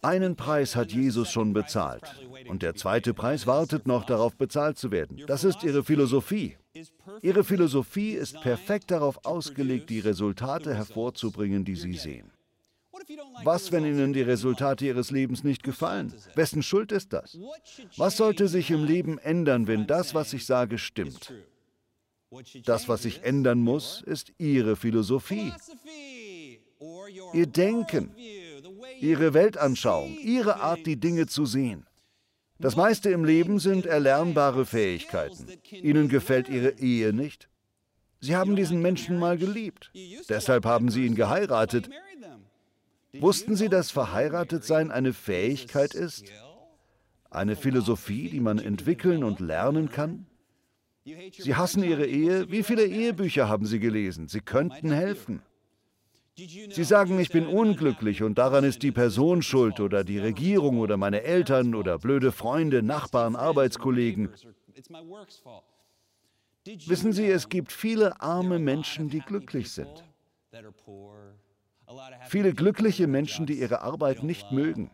Einen 0.02 0.36
Preis 0.36 0.76
hat 0.76 0.92
Jesus 0.92 1.30
schon 1.30 1.52
bezahlt 1.52 2.02
und 2.48 2.62
der 2.62 2.74
zweite 2.74 3.14
Preis 3.14 3.46
wartet 3.46 3.86
noch 3.86 4.04
darauf 4.04 4.36
bezahlt 4.36 4.78
zu 4.78 4.90
werden. 4.90 5.22
Das 5.26 5.44
ist 5.44 5.62
ihre 5.62 5.84
Philosophie. 5.84 6.56
Ihre 7.22 7.44
Philosophie 7.44 8.12
ist 8.12 8.40
perfekt 8.40 8.90
darauf 8.90 9.24
ausgelegt, 9.24 9.90
die 9.90 10.00
Resultate 10.00 10.74
hervorzubringen, 10.74 11.64
die 11.64 11.76
sie 11.76 11.94
sehen. 11.94 12.30
Was, 13.44 13.72
wenn 13.72 13.84
Ihnen 13.84 14.12
die 14.12 14.22
Resultate 14.22 14.86
Ihres 14.86 15.10
Lebens 15.10 15.42
nicht 15.42 15.62
gefallen? 15.62 16.12
Wessen 16.34 16.62
Schuld 16.62 16.92
ist 16.92 17.12
das? 17.12 17.38
Was 17.96 18.16
sollte 18.16 18.46
sich 18.48 18.70
im 18.70 18.84
Leben 18.84 19.18
ändern, 19.18 19.66
wenn 19.66 19.86
das, 19.86 20.14
was 20.14 20.32
ich 20.32 20.44
sage, 20.44 20.78
stimmt? 20.78 21.32
Das, 22.64 22.88
was 22.88 23.02
sich 23.02 23.22
ändern 23.24 23.60
muss, 23.60 24.02
ist 24.02 24.32
Ihre 24.38 24.76
Philosophie. 24.76 25.52
Ihr 27.32 27.46
Denken, 27.46 28.14
ihre 29.00 29.34
Weltanschauung, 29.34 30.18
ihre 30.18 30.60
Art, 30.60 30.86
die 30.86 30.98
Dinge 30.98 31.26
zu 31.26 31.46
sehen. 31.46 31.86
Das 32.58 32.76
meiste 32.76 33.10
im 33.10 33.24
Leben 33.24 33.58
sind 33.58 33.86
erlernbare 33.86 34.66
Fähigkeiten. 34.66 35.46
Ihnen 35.70 36.08
gefällt 36.08 36.50
Ihre 36.50 36.78
Ehe 36.78 37.14
nicht? 37.14 37.48
Sie 38.20 38.36
haben 38.36 38.54
diesen 38.54 38.82
Menschen 38.82 39.18
mal 39.18 39.38
geliebt. 39.38 39.90
Deshalb 40.28 40.66
haben 40.66 40.90
Sie 40.90 41.06
ihn 41.06 41.14
geheiratet. 41.14 41.88
Wussten 43.14 43.56
Sie, 43.56 43.70
dass 43.70 43.90
Verheiratetsein 43.90 44.90
eine 44.90 45.14
Fähigkeit 45.14 45.94
ist? 45.94 46.26
Eine 47.30 47.56
Philosophie, 47.56 48.28
die 48.28 48.40
man 48.40 48.58
entwickeln 48.58 49.24
und 49.24 49.40
lernen 49.40 49.88
kann? 49.88 50.26
Sie 51.04 51.54
hassen 51.54 51.82
Ihre 51.82 52.06
Ehe. 52.06 52.50
Wie 52.50 52.62
viele 52.62 52.84
Ehebücher 52.84 53.48
haben 53.48 53.64
Sie 53.64 53.80
gelesen? 53.80 54.28
Sie 54.28 54.40
könnten 54.40 54.90
helfen. 54.90 55.40
Sie 56.70 56.84
sagen, 56.84 57.18
ich 57.18 57.30
bin 57.30 57.46
unglücklich 57.46 58.22
und 58.22 58.38
daran 58.38 58.64
ist 58.64 58.82
die 58.82 58.92
Person 58.92 59.42
schuld 59.42 59.80
oder 59.80 60.04
die 60.04 60.18
Regierung 60.18 60.78
oder 60.78 60.96
meine 60.96 61.22
Eltern 61.22 61.74
oder 61.74 61.98
blöde 61.98 62.32
Freunde, 62.32 62.82
Nachbarn, 62.82 63.36
Arbeitskollegen. 63.36 64.30
Wissen 66.86 67.12
Sie, 67.12 67.26
es 67.26 67.48
gibt 67.48 67.72
viele 67.72 68.20
arme 68.20 68.58
Menschen, 68.58 69.10
die 69.10 69.20
glücklich 69.20 69.70
sind. 69.70 70.04
Viele 72.28 72.54
glückliche 72.54 73.06
Menschen, 73.06 73.46
die 73.46 73.58
ihre 73.60 73.82
Arbeit 73.82 74.22
nicht 74.22 74.52
mögen. 74.52 74.90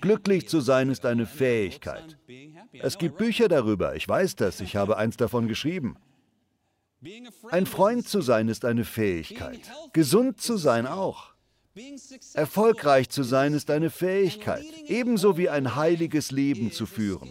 Glücklich 0.00 0.48
zu 0.48 0.60
sein 0.60 0.90
ist 0.90 1.06
eine 1.06 1.26
Fähigkeit. 1.26 2.18
Es 2.72 2.98
gibt 2.98 3.18
Bücher 3.18 3.48
darüber, 3.48 3.94
ich 3.94 4.08
weiß 4.08 4.36
das, 4.36 4.60
ich 4.60 4.76
habe 4.76 4.96
eins 4.96 5.16
davon 5.16 5.48
geschrieben. 5.48 5.96
Ein 7.50 7.66
Freund 7.66 8.08
zu 8.08 8.20
sein 8.20 8.48
ist 8.48 8.64
eine 8.64 8.84
Fähigkeit. 8.84 9.60
Gesund 9.92 10.40
zu 10.40 10.56
sein 10.56 10.86
auch. 10.86 11.32
Erfolgreich 12.34 13.08
zu 13.08 13.22
sein 13.22 13.54
ist 13.54 13.70
eine 13.70 13.90
Fähigkeit, 13.90 14.64
ebenso 14.86 15.38
wie 15.38 15.48
ein 15.48 15.74
heiliges 15.74 16.30
Leben 16.30 16.70
zu 16.70 16.86
führen. 16.86 17.30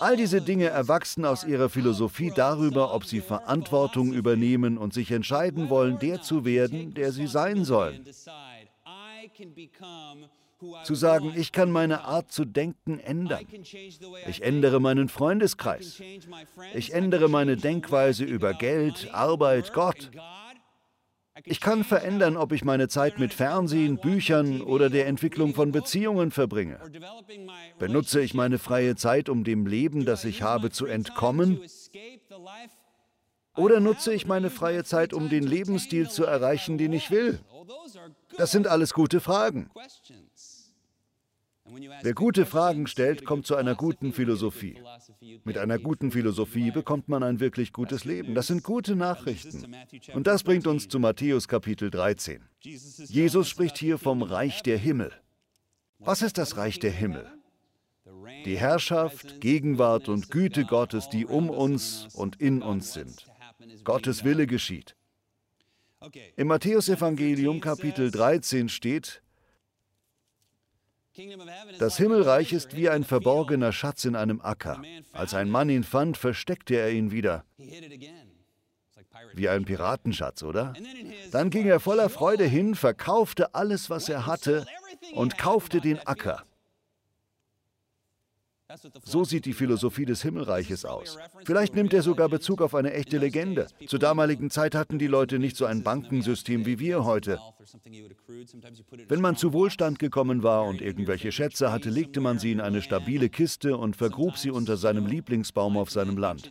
All 0.00 0.16
diese 0.16 0.40
Dinge 0.40 0.66
erwachsen 0.66 1.24
aus 1.24 1.44
ihrer 1.44 1.68
Philosophie 1.68 2.32
darüber, 2.34 2.94
ob 2.94 3.04
sie 3.04 3.20
Verantwortung 3.20 4.12
übernehmen 4.12 4.78
und 4.78 4.92
sich 4.92 5.10
entscheiden 5.10 5.70
wollen, 5.70 5.98
der 5.98 6.22
zu 6.22 6.44
werden, 6.44 6.94
der 6.94 7.12
sie 7.12 7.26
sein 7.26 7.64
sollen. 7.64 8.04
Zu 10.84 10.94
sagen, 10.94 11.32
ich 11.36 11.52
kann 11.52 11.70
meine 11.70 12.02
Art 12.02 12.30
zu 12.32 12.44
denken 12.44 12.98
ändern. 12.98 13.46
Ich 14.26 14.42
ändere 14.42 14.80
meinen 14.80 15.08
Freundeskreis. 15.08 16.00
Ich 16.74 16.92
ändere 16.92 17.28
meine 17.28 17.56
Denkweise 17.56 18.24
über 18.24 18.54
Geld, 18.54 19.12
Arbeit, 19.12 19.72
Gott. 19.72 20.10
Ich 21.44 21.60
kann 21.60 21.82
verändern, 21.82 22.36
ob 22.36 22.52
ich 22.52 22.62
meine 22.64 22.88
Zeit 22.88 23.18
mit 23.18 23.32
Fernsehen, 23.32 23.98
Büchern 23.98 24.60
oder 24.60 24.90
der 24.90 25.06
Entwicklung 25.06 25.54
von 25.54 25.72
Beziehungen 25.72 26.30
verbringe. 26.30 26.78
Benutze 27.78 28.20
ich 28.20 28.34
meine 28.34 28.58
freie 28.58 28.96
Zeit, 28.96 29.28
um 29.28 29.42
dem 29.42 29.66
Leben, 29.66 30.04
das 30.04 30.24
ich 30.24 30.42
habe, 30.42 30.70
zu 30.70 30.86
entkommen? 30.86 31.60
Oder 33.56 33.80
nutze 33.80 34.12
ich 34.12 34.26
meine 34.26 34.50
freie 34.50 34.84
Zeit, 34.84 35.12
um 35.12 35.28
den 35.28 35.44
Lebensstil 35.44 36.08
zu 36.08 36.24
erreichen, 36.24 36.78
den 36.78 36.92
ich 36.92 37.10
will? 37.10 37.40
Das 38.36 38.50
sind 38.50 38.66
alles 38.66 38.94
gute 38.94 39.20
Fragen. 39.20 39.70
Wer 42.02 42.14
gute 42.14 42.46
Fragen 42.46 42.86
stellt, 42.86 43.24
kommt 43.24 43.46
zu 43.46 43.56
einer 43.56 43.74
guten 43.74 44.12
Philosophie. 44.12 44.80
Mit 45.44 45.58
einer 45.58 45.78
guten 45.78 46.10
Philosophie 46.10 46.70
bekommt 46.70 47.08
man 47.08 47.22
ein 47.22 47.40
wirklich 47.40 47.72
gutes 47.72 48.04
Leben. 48.04 48.34
Das 48.34 48.46
sind 48.46 48.62
gute 48.62 48.96
Nachrichten. 48.96 49.74
Und 50.14 50.26
das 50.26 50.42
bringt 50.42 50.66
uns 50.66 50.88
zu 50.88 50.98
Matthäus 50.98 51.48
Kapitel 51.48 51.90
13. 51.90 52.42
Jesus 52.60 53.48
spricht 53.48 53.78
hier 53.78 53.98
vom 53.98 54.22
Reich 54.22 54.62
der 54.62 54.78
Himmel. 54.78 55.12
Was 55.98 56.22
ist 56.22 56.38
das 56.38 56.56
Reich 56.56 56.78
der 56.78 56.90
Himmel? 56.90 57.30
Die 58.44 58.58
Herrschaft, 58.58 59.40
Gegenwart 59.40 60.08
und 60.08 60.30
Güte 60.30 60.64
Gottes, 60.64 61.08
die 61.08 61.26
um 61.26 61.48
uns 61.48 62.08
und 62.14 62.40
in 62.40 62.62
uns 62.62 62.92
sind. 62.92 63.26
Gottes 63.84 64.24
Wille 64.24 64.46
geschieht. 64.46 64.96
Im 66.36 66.48
Matthäusevangelium 66.48 67.60
Kapitel 67.60 68.10
13 68.10 68.68
steht, 68.68 69.21
das 71.78 71.96
Himmelreich 71.96 72.52
ist 72.52 72.76
wie 72.76 72.88
ein 72.88 73.04
verborgener 73.04 73.72
Schatz 73.72 74.04
in 74.04 74.16
einem 74.16 74.40
Acker. 74.40 74.82
Als 75.12 75.34
ein 75.34 75.50
Mann 75.50 75.68
ihn 75.68 75.84
fand, 75.84 76.16
versteckte 76.16 76.74
er 76.76 76.90
ihn 76.90 77.10
wieder. 77.10 77.44
Wie 79.34 79.48
ein 79.48 79.64
Piratenschatz, 79.64 80.42
oder? 80.42 80.72
Dann 81.30 81.50
ging 81.50 81.66
er 81.66 81.80
voller 81.80 82.08
Freude 82.08 82.44
hin, 82.44 82.74
verkaufte 82.74 83.54
alles, 83.54 83.90
was 83.90 84.08
er 84.08 84.26
hatte 84.26 84.66
und 85.14 85.38
kaufte 85.38 85.80
den 85.80 85.98
Acker. 86.06 86.44
So 89.04 89.24
sieht 89.24 89.44
die 89.44 89.52
Philosophie 89.52 90.04
des 90.04 90.22
Himmelreiches 90.22 90.84
aus. 90.84 91.18
Vielleicht 91.44 91.74
nimmt 91.74 91.92
er 91.92 92.02
sogar 92.02 92.28
Bezug 92.28 92.62
auf 92.62 92.74
eine 92.74 92.92
echte 92.92 93.18
Legende. 93.18 93.66
Zur 93.86 93.98
damaligen 93.98 94.50
Zeit 94.50 94.74
hatten 94.74 94.98
die 94.98 95.06
Leute 95.06 95.38
nicht 95.38 95.56
so 95.56 95.66
ein 95.66 95.82
Bankensystem 95.82 96.66
wie 96.66 96.78
wir 96.78 97.04
heute. 97.04 97.38
Wenn 99.08 99.20
man 99.20 99.36
zu 99.36 99.52
Wohlstand 99.52 99.98
gekommen 99.98 100.42
war 100.42 100.64
und 100.64 100.80
irgendwelche 100.80 101.32
Schätze 101.32 101.72
hatte, 101.72 101.90
legte 101.90 102.20
man 102.20 102.38
sie 102.38 102.52
in 102.52 102.60
eine 102.60 102.82
stabile 102.82 103.28
Kiste 103.28 103.76
und 103.76 103.96
vergrub 103.96 104.36
sie 104.36 104.50
unter 104.50 104.76
seinem 104.76 105.06
Lieblingsbaum 105.06 105.76
auf 105.76 105.90
seinem 105.90 106.16
Land. 106.16 106.50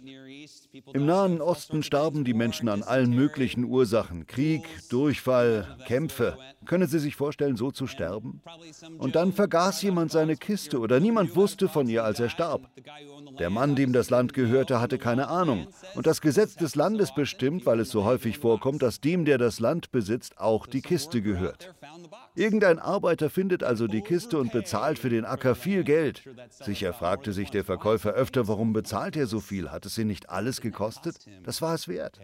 Im 0.94 1.06
Nahen 1.06 1.42
Osten 1.42 1.84
starben 1.84 2.24
die 2.24 2.34
Menschen 2.34 2.70
an 2.70 2.82
allen 2.82 3.14
möglichen 3.14 3.66
Ursachen. 3.66 4.26
Krieg, 4.26 4.64
Durchfall, 4.90 5.78
Kämpfe. 5.86 6.38
Können 6.66 6.88
Sie 6.88 7.00
sich 7.00 7.16
vorstellen, 7.16 7.58
so 7.58 7.72
zu 7.72 7.88
sterben? 7.88 8.42
Und 8.98 9.16
dann 9.16 9.34
vergaß 9.34 9.82
jemand 9.82 10.12
seine 10.12 10.38
Kiste 10.38 10.80
oder 10.80 11.00
niemand 11.00 11.36
wusste 11.36 11.68
von 11.68 11.90
ihr, 11.90 12.04
als 12.06 12.20
er 12.20 12.30
starb. 12.30 12.70
Der 13.40 13.50
Mann, 13.50 13.76
dem 13.76 13.92
das 13.92 14.10
Land 14.10 14.34
gehörte, 14.34 14.80
hatte 14.80 14.98
keine 14.98 15.28
Ahnung. 15.28 15.68
Und 15.96 16.08
das 16.08 16.22
Gesetz 16.22 16.56
des 16.56 16.76
Landes 16.76 17.14
bestimmt, 17.14 17.66
weil 17.66 17.80
es 17.80 17.90
so 17.90 18.06
häufig 18.06 18.38
vorkommt, 18.38 18.82
dass 18.82 19.02
dem, 19.02 19.26
der 19.26 19.38
das 19.38 19.60
Land 19.60 19.92
besitzt, 19.92 20.38
auch 20.38 20.68
die 20.68 20.82
Kiste 20.82 21.22
gehört. 21.22 21.74
Irgendein 22.36 22.80
Arbeiter 22.80 23.30
findet 23.30 23.64
also 23.64 23.88
die 23.88 24.02
Kiste 24.02 24.38
und 24.38 24.54
bezahlt 24.54 25.00
für 25.00 25.10
den 25.10 25.26
Acker 25.26 25.56
viel 25.56 25.84
Geld. 25.84 26.24
Sicher 26.50 26.94
fragte 26.94 27.34
sich 27.34 27.50
der 27.50 27.66
Verkäufer 27.66 28.12
öfter, 28.12 28.48
warum 28.48 28.72
bezahlt 28.72 29.18
er 29.18 29.28
so 29.28 29.40
viel? 29.40 29.70
Hat 29.70 29.86
es 29.86 29.98
ihn 29.98 30.08
nicht 30.08 30.30
alles 30.30 30.61
gekostet? 30.62 31.26
Das 31.44 31.62
war 31.62 31.74
es 31.74 31.88
wert. 31.88 32.20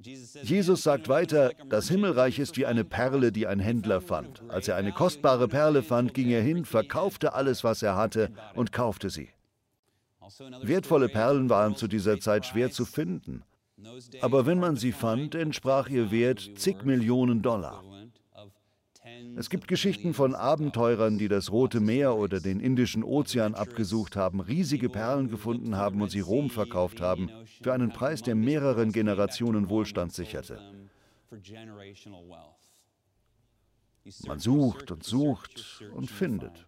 Jesus 0.00 0.82
sagt 0.84 1.08
weiter, 1.08 1.52
das 1.68 1.88
Himmelreich 1.88 2.38
ist 2.38 2.56
wie 2.56 2.66
eine 2.66 2.84
Perle, 2.84 3.32
die 3.32 3.48
ein 3.48 3.58
Händler 3.58 4.00
fand. 4.00 4.42
Als 4.48 4.68
er 4.68 4.76
eine 4.76 4.92
kostbare 4.92 5.48
Perle 5.48 5.82
fand, 5.82 6.14
ging 6.14 6.28
er 6.28 6.42
hin, 6.42 6.64
verkaufte 6.64 7.32
alles, 7.32 7.64
was 7.64 7.82
er 7.82 7.96
hatte 7.96 8.30
und 8.54 8.70
kaufte 8.72 9.10
sie. 9.10 9.30
Wertvolle 10.62 11.08
Perlen 11.08 11.50
waren 11.50 11.74
zu 11.74 11.88
dieser 11.88 12.20
Zeit 12.20 12.46
schwer 12.46 12.70
zu 12.70 12.84
finden. 12.84 13.42
Aber 14.20 14.46
wenn 14.46 14.58
man 14.58 14.76
sie 14.76 14.92
fand, 14.92 15.34
entsprach 15.34 15.88
ihr 15.88 16.10
Wert 16.10 16.48
zig 16.56 16.84
Millionen 16.84 17.42
Dollar. 17.42 17.82
Es 19.36 19.50
gibt 19.50 19.68
Geschichten 19.68 20.14
von 20.14 20.34
Abenteurern, 20.34 21.18
die 21.18 21.28
das 21.28 21.52
Rote 21.52 21.80
Meer 21.80 22.16
oder 22.16 22.40
den 22.40 22.60
Indischen 22.60 23.04
Ozean 23.04 23.54
abgesucht 23.54 24.16
haben, 24.16 24.40
riesige 24.40 24.88
Perlen 24.88 25.28
gefunden 25.28 25.76
haben 25.76 26.02
und 26.02 26.10
sie 26.10 26.20
Rom 26.20 26.50
verkauft 26.50 27.00
haben, 27.00 27.30
für 27.62 27.72
einen 27.72 27.90
Preis, 27.90 28.22
der 28.22 28.34
mehreren 28.34 28.92
Generationen 28.92 29.68
Wohlstand 29.68 30.12
sicherte. 30.12 30.60
Man 34.26 34.38
sucht 34.38 34.90
und 34.90 35.04
sucht 35.04 35.82
und 35.94 36.10
findet. 36.10 36.66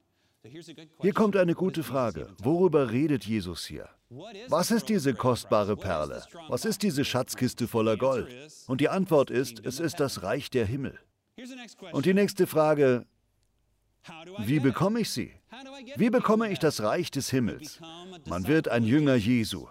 Hier 1.01 1.13
kommt 1.13 1.37
eine 1.37 1.55
gute 1.55 1.83
Frage. 1.83 2.29
Worüber 2.43 2.91
redet 2.91 3.25
Jesus 3.25 3.67
hier? 3.67 3.89
Was 4.49 4.71
ist 4.71 4.89
diese 4.89 5.15
kostbare 5.15 5.77
Perle? 5.77 6.25
Was 6.49 6.65
ist 6.65 6.83
diese 6.83 7.05
Schatzkiste 7.05 7.69
voller 7.69 7.97
Gold? 7.97 8.29
Und 8.67 8.81
die 8.81 8.89
Antwort 8.89 9.31
ist, 9.31 9.65
es 9.65 9.79
ist 9.81 10.01
das 10.01 10.23
Reich 10.23 10.51
der 10.51 10.67
Himmel. 10.67 10.99
Und 11.93 12.07
die 12.07 12.15
nächste 12.15 12.47
Frage, 12.47 13.07
wie 14.39 14.61
bekomme 14.61 15.01
ich 15.01 15.11
sie? 15.11 15.33
Wie 15.97 16.11
bekomme 16.11 16.51
ich 16.51 16.59
das 16.59 16.83
Reich 16.83 17.11
des 17.11 17.31
Himmels? 17.31 17.81
Man 18.27 18.47
wird 18.47 18.69
ein 18.69 18.85
Jünger 18.85 19.15
Jesu. 19.15 19.67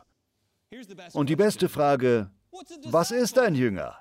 Und 1.13 1.29
die 1.29 1.35
beste 1.35 1.69
Frage, 1.69 2.29
was 2.85 3.11
ist 3.11 3.37
ein 3.39 3.55
Jünger? 3.55 3.97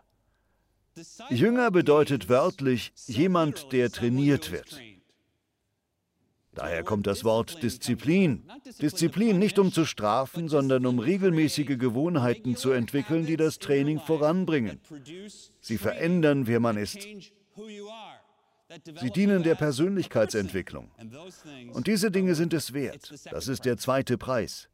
Jünger 1.30 1.70
bedeutet 1.70 2.28
wörtlich 2.28 2.92
jemand, 3.06 3.72
der 3.72 3.90
trainiert 3.90 4.50
wird. 4.50 4.80
Daher 6.54 6.82
kommt 6.82 7.06
das 7.06 7.22
Wort 7.22 7.62
Disziplin. 7.62 8.42
Disziplin 8.82 9.38
nicht 9.38 9.60
um 9.60 9.72
zu 9.72 9.84
strafen, 9.84 10.48
sondern 10.48 10.86
um 10.86 10.98
regelmäßige 10.98 11.78
Gewohnheiten 11.78 12.56
zu 12.56 12.72
entwickeln, 12.72 13.26
die 13.26 13.36
das 13.36 13.60
Training 13.60 14.00
voranbringen. 14.00 14.80
Sie 15.60 15.78
verändern, 15.78 16.48
wer 16.48 16.58
man 16.58 16.76
ist. 16.76 17.06
Sie 19.00 19.10
dienen 19.10 19.42
der 19.42 19.54
Persönlichkeitsentwicklung. 19.54 20.90
Und 21.72 21.86
diese 21.86 22.10
Dinge 22.10 22.34
sind 22.34 22.52
es 22.52 22.74
wert. 22.74 23.12
Das 23.30 23.48
ist 23.48 23.64
der 23.64 23.78
zweite 23.78 24.18
Preis. 24.18 24.68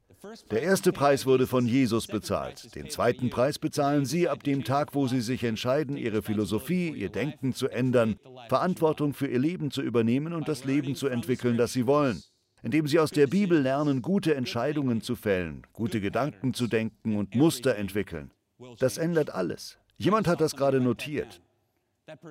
Der 0.50 0.62
erste 0.62 0.92
Preis 0.92 1.26
wurde 1.26 1.46
von 1.46 1.66
Jesus 1.66 2.06
bezahlt. 2.06 2.74
Den 2.74 2.88
zweiten 2.88 3.30
Preis 3.30 3.58
bezahlen 3.58 4.06
Sie 4.06 4.28
ab 4.28 4.42
dem 4.42 4.64
Tag, 4.64 4.94
wo 4.94 5.06
Sie 5.06 5.20
sich 5.20 5.44
entscheiden, 5.44 5.96
Ihre 5.96 6.22
Philosophie, 6.22 6.90
Ihr 6.90 7.10
Denken 7.10 7.52
zu 7.52 7.68
ändern, 7.68 8.16
Verantwortung 8.48 9.12
für 9.12 9.26
Ihr 9.26 9.38
Leben 9.38 9.70
zu 9.70 9.82
übernehmen 9.82 10.32
und 10.32 10.48
das 10.48 10.64
Leben 10.64 10.94
zu 10.94 11.08
entwickeln, 11.08 11.56
das 11.56 11.72
Sie 11.72 11.86
wollen. 11.86 12.22
Indem 12.62 12.86
Sie 12.86 12.98
aus 12.98 13.10
der 13.10 13.26
Bibel 13.26 13.60
lernen, 13.60 14.00
gute 14.00 14.34
Entscheidungen 14.34 15.02
zu 15.02 15.14
fällen, 15.14 15.66
gute 15.74 16.00
Gedanken 16.00 16.54
zu 16.54 16.66
denken 16.66 17.16
und 17.16 17.34
Muster 17.34 17.76
entwickeln. 17.76 18.30
Das 18.78 18.96
ändert 18.96 19.30
alles. 19.30 19.76
Jemand 19.98 20.26
hat 20.26 20.40
das 20.40 20.56
gerade 20.56 20.80
notiert. 20.80 21.42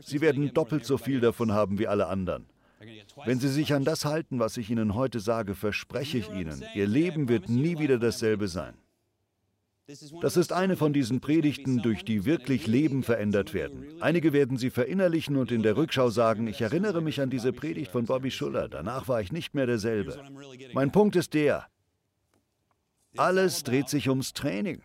Sie 0.01 0.21
werden 0.21 0.53
doppelt 0.53 0.85
so 0.85 0.97
viel 0.97 1.19
davon 1.19 1.51
haben 1.51 1.79
wie 1.79 1.87
alle 1.87 2.07
anderen. 2.07 2.45
Wenn 3.25 3.39
Sie 3.39 3.47
sich 3.47 3.73
an 3.73 3.85
das 3.85 4.05
halten, 4.05 4.39
was 4.39 4.57
ich 4.57 4.69
Ihnen 4.69 4.93
heute 4.93 5.19
sage, 5.19 5.55
verspreche 5.55 6.17
ich 6.17 6.29
Ihnen, 6.29 6.63
Ihr 6.75 6.87
Leben 6.87 7.29
wird 7.29 7.49
nie 7.49 7.79
wieder 7.79 7.97
dasselbe 7.97 8.47
sein. 8.47 8.75
Das 10.21 10.37
ist 10.37 10.53
eine 10.53 10.77
von 10.77 10.93
diesen 10.93 11.19
Predigten, 11.19 11.81
durch 11.81 12.05
die 12.05 12.23
wirklich 12.23 12.67
Leben 12.67 13.03
verändert 13.03 13.53
werden. 13.53 14.01
Einige 14.01 14.31
werden 14.31 14.57
sie 14.57 14.69
verinnerlichen 14.69 15.35
und 15.35 15.51
in 15.51 15.61
der 15.61 15.75
Rückschau 15.75 16.09
sagen, 16.09 16.47
ich 16.47 16.61
erinnere 16.61 17.01
mich 17.01 17.19
an 17.19 17.29
diese 17.29 17.51
Predigt 17.51 17.91
von 17.91 18.05
Bobby 18.05 18.31
Schuller, 18.31 18.69
danach 18.69 19.09
war 19.09 19.19
ich 19.19 19.33
nicht 19.33 19.53
mehr 19.53 19.65
derselbe. 19.65 20.17
Mein 20.73 20.93
Punkt 20.93 21.17
ist 21.17 21.33
der, 21.33 21.67
alles 23.17 23.63
dreht 23.63 23.89
sich 23.89 24.07
ums 24.07 24.31
Training. 24.31 24.81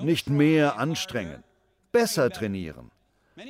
Nicht 0.00 0.30
mehr 0.30 0.78
anstrengen, 0.78 1.42
besser 1.90 2.30
trainieren. 2.30 2.92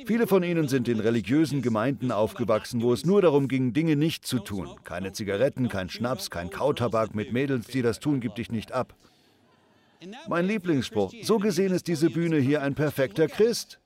Viele 0.05 0.27
von 0.27 0.43
ihnen 0.43 0.67
sind 0.67 0.87
in 0.87 0.99
religiösen 0.99 1.61
Gemeinden 1.61 2.11
aufgewachsen, 2.11 2.81
wo 2.81 2.93
es 2.93 3.05
nur 3.05 3.21
darum 3.21 3.47
ging, 3.47 3.73
Dinge 3.73 3.95
nicht 3.95 4.25
zu 4.25 4.39
tun. 4.39 4.69
Keine 4.83 5.11
Zigaretten, 5.11 5.69
kein 5.69 5.89
Schnaps, 5.89 6.29
kein 6.29 6.49
Kautabak 6.49 7.15
mit 7.15 7.33
Mädels, 7.33 7.67
die 7.67 7.81
das 7.81 7.99
tun, 7.99 8.19
gib 8.19 8.35
dich 8.35 8.51
nicht 8.51 8.71
ab. 8.71 8.95
Mein 10.27 10.45
Lieblingsspruch. 10.45 11.13
So 11.23 11.37
gesehen 11.37 11.73
ist 11.73 11.87
diese 11.87 12.09
Bühne 12.09 12.37
hier 12.37 12.61
ein 12.61 12.75
perfekter 12.75 13.27
Christ. 13.27 13.79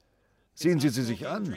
Sehen 0.54 0.80
Sie 0.80 0.88
sie 0.88 1.04
sich 1.04 1.28
an. 1.28 1.54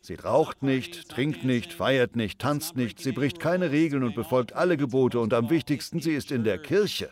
Sie 0.00 0.14
raucht 0.14 0.62
nicht, 0.62 1.08
trinkt 1.08 1.44
nicht, 1.44 1.72
feiert 1.72 2.14
nicht, 2.14 2.38
tanzt 2.38 2.76
nicht, 2.76 3.00
sie 3.00 3.10
bricht 3.10 3.40
keine 3.40 3.72
Regeln 3.72 4.04
und 4.04 4.14
befolgt 4.14 4.52
alle 4.52 4.76
Gebote 4.76 5.18
und 5.18 5.34
am 5.34 5.50
wichtigsten, 5.50 6.00
sie 6.00 6.14
ist 6.14 6.30
in 6.30 6.44
der 6.44 6.58
Kirche. 6.58 7.10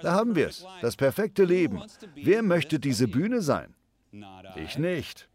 Da 0.00 0.14
haben 0.14 0.36
wir 0.36 0.48
es, 0.48 0.64
das 0.80 0.96
perfekte 0.96 1.44
Leben. 1.44 1.82
Wer 2.14 2.42
möchte 2.42 2.78
diese 2.78 3.08
Bühne 3.08 3.42
sein? 3.42 3.74
Ich 4.56 4.78
nicht. 4.78 5.28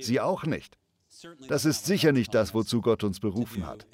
Sie 0.00 0.20
auch 0.20 0.44
nicht. 0.44 0.78
Das 1.48 1.64
ist 1.64 1.86
sicher 1.86 2.12
nicht 2.12 2.34
das, 2.34 2.54
wozu 2.54 2.80
Gott 2.80 3.02
uns 3.02 3.18
berufen 3.18 3.66
hat. 3.66 3.86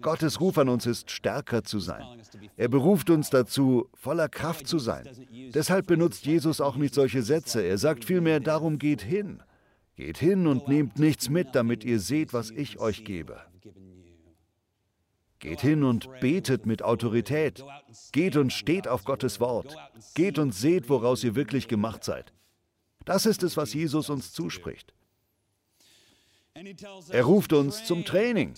Gottes 0.00 0.40
Ruf 0.40 0.56
an 0.56 0.70
uns 0.70 0.86
ist, 0.86 1.10
stärker 1.10 1.62
zu 1.62 1.78
sein. 1.78 2.22
Er 2.56 2.68
beruft 2.68 3.10
uns 3.10 3.28
dazu, 3.28 3.88
voller 3.94 4.28
Kraft 4.28 4.66
zu 4.66 4.78
sein. 4.78 5.06
Deshalb 5.54 5.86
benutzt 5.86 6.24
Jesus 6.24 6.60
auch 6.60 6.76
nicht 6.76 6.94
solche 6.94 7.22
Sätze. 7.22 7.60
Er 7.60 7.76
sagt 7.76 8.04
vielmehr, 8.04 8.40
darum 8.40 8.78
geht 8.78 9.02
hin. 9.02 9.42
Geht 9.94 10.18
hin 10.18 10.46
und 10.46 10.68
nehmt 10.68 10.98
nichts 10.98 11.28
mit, 11.28 11.54
damit 11.54 11.84
ihr 11.84 12.00
seht, 12.00 12.32
was 12.32 12.50
ich 12.50 12.78
euch 12.78 13.04
gebe. 13.04 13.40
Geht 15.38 15.60
hin 15.60 15.84
und 15.84 16.08
betet 16.20 16.64
mit 16.64 16.82
Autorität. 16.82 17.62
Geht 18.12 18.36
und 18.36 18.52
steht 18.52 18.88
auf 18.88 19.04
Gottes 19.04 19.38
Wort. 19.38 19.76
Geht 20.14 20.38
und 20.38 20.54
seht, 20.54 20.88
woraus 20.88 21.22
ihr 21.24 21.34
wirklich 21.34 21.68
gemacht 21.68 22.04
seid. 22.04 22.32
Das 23.06 23.24
ist 23.24 23.42
es, 23.42 23.56
was 23.56 23.72
Jesus 23.72 24.10
uns 24.10 24.32
zuspricht. 24.32 24.92
Er 27.10 27.24
ruft 27.24 27.52
uns 27.52 27.84
zum 27.84 28.04
Training, 28.04 28.54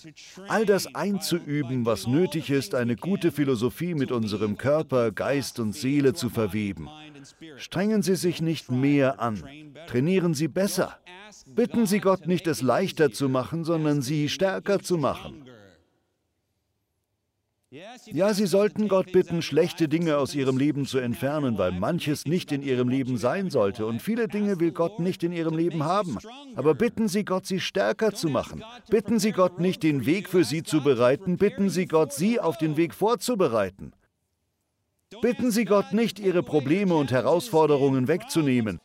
all 0.47 0.65
das 0.65 0.95
einzuüben, 0.95 1.85
was 1.85 2.07
nötig 2.07 2.49
ist, 2.49 2.73
eine 2.73 2.95
gute 2.95 3.31
Philosophie 3.31 3.93
mit 3.93 4.11
unserem 4.11 4.57
Körper, 4.57 5.11
Geist 5.11 5.59
und 5.59 5.73
Seele 5.73 6.13
zu 6.13 6.29
verweben. 6.29 6.89
Strengen 7.57 8.01
Sie 8.01 8.15
sich 8.15 8.41
nicht 8.41 8.71
mehr 8.71 9.19
an, 9.19 9.73
trainieren 9.87 10.33
Sie 10.33 10.47
besser. 10.47 10.97
Bitten 11.47 11.85
Sie 11.85 11.99
Gott 11.99 12.25
nicht, 12.25 12.47
es 12.47 12.61
leichter 12.61 13.11
zu 13.11 13.27
machen, 13.27 13.65
sondern 13.65 14.01
Sie 14.01 14.29
stärker 14.29 14.79
zu 14.79 14.97
machen. 14.97 15.43
Ja, 17.71 18.33
Sie 18.33 18.47
sollten 18.47 18.87
Gott 18.87 19.11
bitten, 19.11 19.43
schlechte 19.43 19.87
Dinge 19.87 20.17
aus 20.17 20.33
Ihrem 20.33 20.57
Leben 20.57 20.87
zu 20.87 20.97
entfernen, 20.97 21.59
weil 21.59 21.71
manches 21.71 22.25
nicht 22.25 22.51
in 22.51 22.63
Ihrem 22.63 22.89
Leben 22.89 23.17
sein 23.17 23.51
sollte 23.51 23.85
und 23.85 24.01
viele 24.01 24.27
Dinge 24.27 24.59
will 24.59 24.71
Gott 24.71 24.99
nicht 24.99 25.21
in 25.21 25.31
Ihrem 25.31 25.55
Leben 25.55 25.83
haben. 25.83 26.17
Aber 26.55 26.73
bitten 26.73 27.07
Sie 27.07 27.23
Gott, 27.23 27.45
sie 27.45 27.59
stärker 27.59 28.15
zu 28.15 28.27
machen. 28.27 28.63
Bitten 28.89 29.19
Sie 29.19 29.31
Gott 29.31 29.59
nicht, 29.59 29.83
den 29.83 30.07
Weg 30.07 30.29
für 30.29 30.43
Sie 30.43 30.63
zu 30.63 30.81
bereiten, 30.81 31.37
bitten 31.37 31.69
Sie 31.69 31.85
Gott, 31.85 32.11
Sie 32.11 32.39
auf 32.39 32.57
den 32.57 32.75
Weg 32.75 32.95
vorzubereiten. 32.95 33.93
Bitten 35.21 35.51
Sie 35.51 35.65
Gott 35.65 35.93
nicht, 35.93 36.19
Ihre 36.19 36.41
Probleme 36.41 36.95
und 36.95 37.11
Herausforderungen 37.11 38.07
wegzunehmen. 38.07 38.79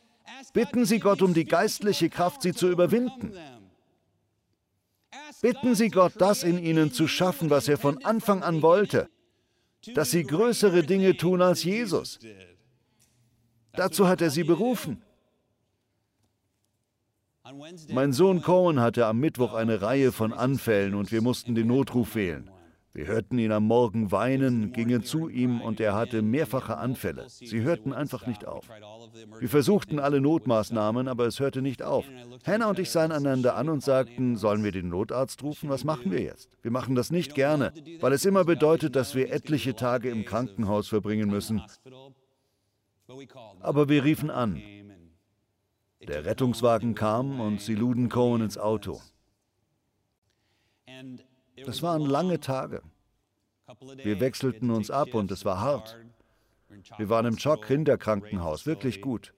Bitten 0.53 0.85
Sie 0.85 0.99
Gott 0.99 1.23
um 1.23 1.33
die 1.33 1.45
geistliche 1.45 2.09
Kraft, 2.09 2.43
sie 2.43 2.53
zu 2.53 2.69
überwinden. 2.69 3.33
Bitten 5.41 5.75
Sie 5.75 5.89
Gott, 5.89 6.13
das 6.17 6.43
in 6.43 6.57
ihnen 6.57 6.91
zu 6.91 7.07
schaffen, 7.07 7.49
was 7.49 7.67
er 7.67 7.77
von 7.77 8.03
Anfang 8.03 8.43
an 8.43 8.61
wollte, 8.61 9.09
dass 9.93 10.11
sie 10.11 10.23
größere 10.23 10.83
Dinge 10.83 11.17
tun 11.17 11.41
als 11.41 11.63
Jesus. 11.63 12.19
Dazu 13.73 14.07
hat 14.07 14.21
er 14.21 14.29
sie 14.29 14.43
berufen. 14.43 15.01
Mein 17.89 18.11
Sohn 18.11 18.41
Cohen 18.41 18.79
hatte 18.79 19.05
am 19.05 19.19
Mittwoch 19.19 19.53
eine 19.53 19.81
Reihe 19.81 20.11
von 20.11 20.33
Anfällen 20.33 20.95
und 20.95 21.11
wir 21.11 21.21
mussten 21.21 21.53
den 21.53 21.67
Notruf 21.67 22.15
wählen. 22.15 22.49
Wir 22.95 23.07
hörten 23.07 23.37
ihn 23.37 23.51
am 23.51 23.67
Morgen 23.67 24.13
weinen, 24.13 24.71
gingen 24.71 25.03
zu 25.03 25.27
ihm 25.27 25.59
und 25.59 25.81
er 25.81 25.93
hatte 25.93 26.21
mehrfache 26.21 26.77
Anfälle. 26.77 27.25
Sie 27.27 27.59
hörten 27.59 27.91
einfach 27.91 28.25
nicht 28.25 28.47
auf. 28.47 28.69
Wir 29.37 29.49
versuchten 29.49 29.99
alle 29.99 30.21
Notmaßnahmen, 30.21 31.09
aber 31.09 31.25
es 31.25 31.41
hörte 31.41 31.61
nicht 31.61 31.83
auf. 31.83 32.05
Hannah 32.45 32.69
und 32.69 32.79
ich 32.79 32.89
sahen 32.89 33.11
einander 33.11 33.57
an 33.57 33.67
und 33.67 33.83
sagten, 33.83 34.37
sollen 34.37 34.63
wir 34.63 34.71
den 34.71 34.87
Notarzt 34.87 35.43
rufen? 35.43 35.67
Was 35.67 35.83
machen 35.83 36.09
wir 36.09 36.21
jetzt? 36.21 36.47
Wir 36.61 36.71
machen 36.71 36.95
das 36.95 37.11
nicht 37.11 37.35
gerne, 37.35 37.73
weil 37.99 38.13
es 38.13 38.23
immer 38.23 38.45
bedeutet, 38.45 38.95
dass 38.95 39.13
wir 39.13 39.29
etliche 39.29 39.75
Tage 39.75 40.09
im 40.09 40.23
Krankenhaus 40.23 40.87
verbringen 40.87 41.29
müssen. 41.29 41.61
Aber 43.59 43.89
wir 43.89 44.05
riefen 44.05 44.29
an. 44.29 44.61
Der 46.07 46.23
Rettungswagen 46.23 46.95
kam 46.95 47.41
und 47.41 47.59
sie 47.59 47.75
luden 47.75 48.07
Cohen 48.07 48.41
ins 48.41 48.57
Auto. 48.57 49.01
Das 51.63 51.81
waren 51.81 52.01
lange 52.01 52.39
Tage. 52.39 52.81
Wir 54.03 54.19
wechselten 54.19 54.69
uns 54.71 54.91
ab 54.91 55.13
und 55.13 55.31
es 55.31 55.45
war 55.45 55.59
hart. 55.59 55.97
Wir 56.97 57.09
waren 57.09 57.25
im 57.25 57.37
Chock-Kinderkrankenhaus, 57.37 58.65
wirklich 58.65 59.01
gut. 59.01 59.33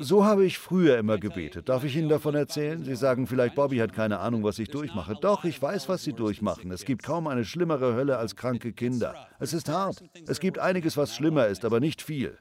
So 0.00 0.24
habe 0.24 0.46
ich 0.46 0.58
früher 0.58 0.96
immer 0.96 1.18
gebetet. 1.18 1.68
Darf 1.68 1.84
ich 1.84 1.94
Ihnen 1.94 2.08
davon 2.08 2.34
erzählen? 2.34 2.82
Sie 2.84 2.96
sagen 2.96 3.26
vielleicht, 3.26 3.54
Bobby 3.54 3.76
hat 3.78 3.92
keine 3.92 4.18
Ahnung, 4.18 4.42
was 4.44 4.58
ich 4.58 4.70
durchmache. 4.70 5.14
Doch, 5.20 5.44
ich 5.44 5.60
weiß, 5.60 5.90
was 5.90 6.02
Sie 6.02 6.14
durchmachen. 6.14 6.70
Es 6.70 6.86
gibt 6.86 7.02
kaum 7.02 7.26
eine 7.26 7.44
schlimmere 7.44 7.94
Hölle 7.94 8.16
als 8.16 8.34
kranke 8.34 8.72
Kinder. 8.72 9.28
Es 9.38 9.52
ist 9.52 9.68
hart. 9.68 10.02
Es 10.26 10.40
gibt 10.40 10.58
einiges, 10.58 10.96
was 10.96 11.14
schlimmer 11.14 11.48
ist, 11.48 11.66
aber 11.66 11.80
nicht 11.80 12.00
viel. 12.00 12.38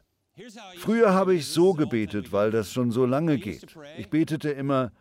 Früher 0.77 1.13
habe 1.13 1.35
ich 1.35 1.47
so 1.47 1.73
gebetet, 1.73 2.31
weil 2.31 2.49
das 2.51 2.71
schon 2.71 2.91
so 2.91 3.05
lange 3.05 3.37
geht. 3.37 3.75
Ich 3.97 4.09
betete 4.09 4.49
immer, 4.49 4.93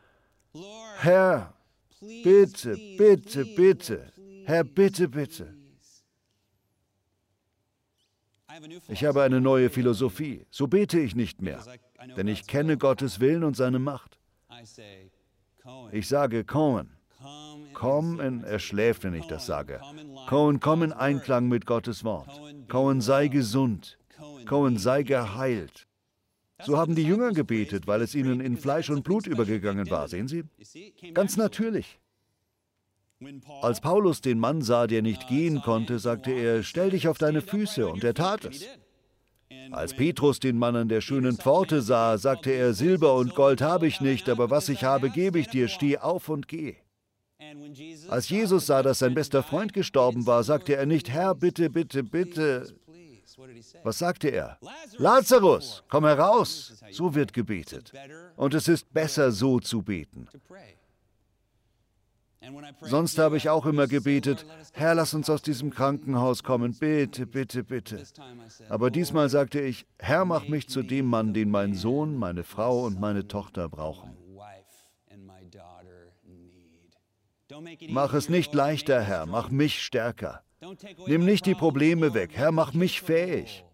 Herr, 0.99 1.55
Bitte, 2.01 2.77
bitte, 2.97 3.45
bitte. 3.45 4.13
Herr, 4.45 4.65
bitte, 4.65 5.09
bitte. 5.09 5.55
Ich 8.89 9.05
habe 9.05 9.23
eine 9.23 9.41
neue 9.41 9.71
Philosophie. 9.71 10.47
So 10.51 10.67
bete 10.67 10.99
ich 10.99 11.15
nicht 11.15 11.41
mehr, 11.43 11.63
denn 12.17 12.27
ich 12.27 12.47
kenne 12.47 12.79
Gottes 12.79 13.21
Willen 13.21 13.45
und 13.45 13.57
seine 13.57 13.79
Macht. 13.79 14.19
Ich 15.93 16.09
sage 16.09 16.45
Cohen. 16.45 16.91
Komm 17.75 18.21
in, 18.21 18.45
er 18.45 18.59
schläft, 18.59 19.05
wenn 19.05 19.15
ich 19.15 19.27
das 19.27 19.47
sage. 19.47 19.81
Cohen, 20.29 20.61
komm 20.61 20.83
in 20.83 20.93
Einklang 20.93 21.49
mit 21.49 21.67
Gottes 21.67 22.03
Wort. 22.05 22.29
Cohen, 22.69 23.01
sei 23.01 23.29
gesund. 23.29 23.99
Cohen, 24.47 24.79
sei 24.79 25.03
geheilt. 25.03 25.87
So 26.65 26.77
haben 26.77 26.95
die 26.95 27.05
Jünger 27.05 27.33
gebetet, 27.33 27.87
weil 27.87 28.03
es 28.03 28.15
ihnen 28.15 28.41
in 28.41 28.57
Fleisch 28.57 28.91
und 28.91 29.03
Blut 29.03 29.27
übergegangen 29.27 29.91
war. 29.91 30.09
Sehen 30.09 30.29
Sie? 30.29 30.45
Ganz 31.15 31.37
natürlich. 31.37 31.99
Als 33.61 33.81
Paulus 33.81 34.23
den 34.23 34.39
Mann 34.39 34.63
sah, 34.63 34.87
der 34.87 35.03
nicht 35.03 35.29
gehen 35.29 35.61
konnte, 35.61 35.99
sagte 35.99 36.31
er, 36.31 36.63
stell 36.63 36.91
dich 36.91 37.07
auf 37.07 37.19
deine 37.19 37.43
Füße, 37.43 37.87
und 37.87 38.03
er 38.03 38.15
tat 38.15 38.47
es. 38.47 38.67
Als 39.73 39.95
Petrus 39.95 40.41
den 40.41 40.59
Mann 40.59 40.75
an 40.75 40.89
der 40.89 41.01
schönen 41.01 41.37
Pforte 41.37 41.83
sah, 41.83 42.17
sagte 42.17 42.51
er, 42.51 42.73
Silber 42.73 43.15
und 43.17 43.35
Gold 43.35 43.61
habe 43.61 43.87
ich 43.87 44.01
nicht, 44.01 44.29
aber 44.29 44.49
was 44.49 44.69
ich 44.69 44.85
habe, 44.85 45.11
gebe 45.11 45.39
ich 45.39 45.49
dir, 45.49 45.69
steh 45.69 45.99
auf 45.99 46.29
und 46.29 46.49
geh. 46.49 46.77
Als 48.09 48.29
Jesus 48.29 48.67
sah, 48.67 48.83
dass 48.83 49.01
sein 49.01 49.15
bester 49.15 49.43
Freund 49.43 49.73
gestorben 49.73 50.27
war, 50.27 50.43
sagte 50.45 50.77
er 50.77 50.87
nicht, 50.87 51.11
Herr, 51.11 51.35
bitte, 51.35 51.69
bitte, 51.69 52.03
bitte, 52.03 52.75
was 53.83 53.99
sagte 53.99 54.29
er? 54.29 54.59
Lazarus, 54.99 55.83
komm 55.89 56.05
heraus. 56.05 56.83
So 56.91 57.15
wird 57.15 57.33
gebetet. 57.33 57.93
Und 58.37 58.55
es 58.55 58.69
ist 58.69 58.93
besser, 58.93 59.33
so 59.33 59.61
zu 59.61 59.83
beten. 59.83 60.29
Sonst 62.81 63.19
habe 63.19 63.37
ich 63.37 63.51
auch 63.51 63.67
immer 63.67 63.87
gebetet, 63.87 64.47
Herr, 64.73 64.95
lass 64.95 65.13
uns 65.13 65.29
aus 65.29 65.43
diesem 65.43 65.71
Krankenhaus 65.71 66.43
kommen, 66.43 66.75
bitte, 66.75 67.27
bitte, 67.27 67.63
bitte. 67.65 68.03
Aber 68.69 68.91
diesmal 68.91 69.29
sagte 69.29 69.61
ich, 69.61 69.87
Herr, 69.99 70.25
mach 70.25 70.49
mich 70.49 70.69
zu 70.69 70.83
dem 70.83 71.07
Mann, 71.07 71.35
den 71.35 71.51
mein 71.51 71.75
Sohn, 71.75 72.17
meine 72.17 72.45
Frau 72.45 72.87
und 72.87 72.99
meine 72.99 73.29
Tochter 73.29 73.69
brauchen. 73.69 74.17
Mach 77.89 78.15
es 78.15 78.29
nicht 78.29 78.55
leichter, 78.55 79.03
Herr, 79.03 79.27
mach 79.27 79.51
mich 79.51 79.83
stärker. 79.83 80.43
Nimm 81.07 81.25
nicht 81.25 81.47
die 81.47 81.55
Probleme 81.55 82.13
weg, 82.15 82.31
Herr, 82.35 82.53
mach 82.53 82.75
mich 82.75 83.01
fähig. 83.01 83.65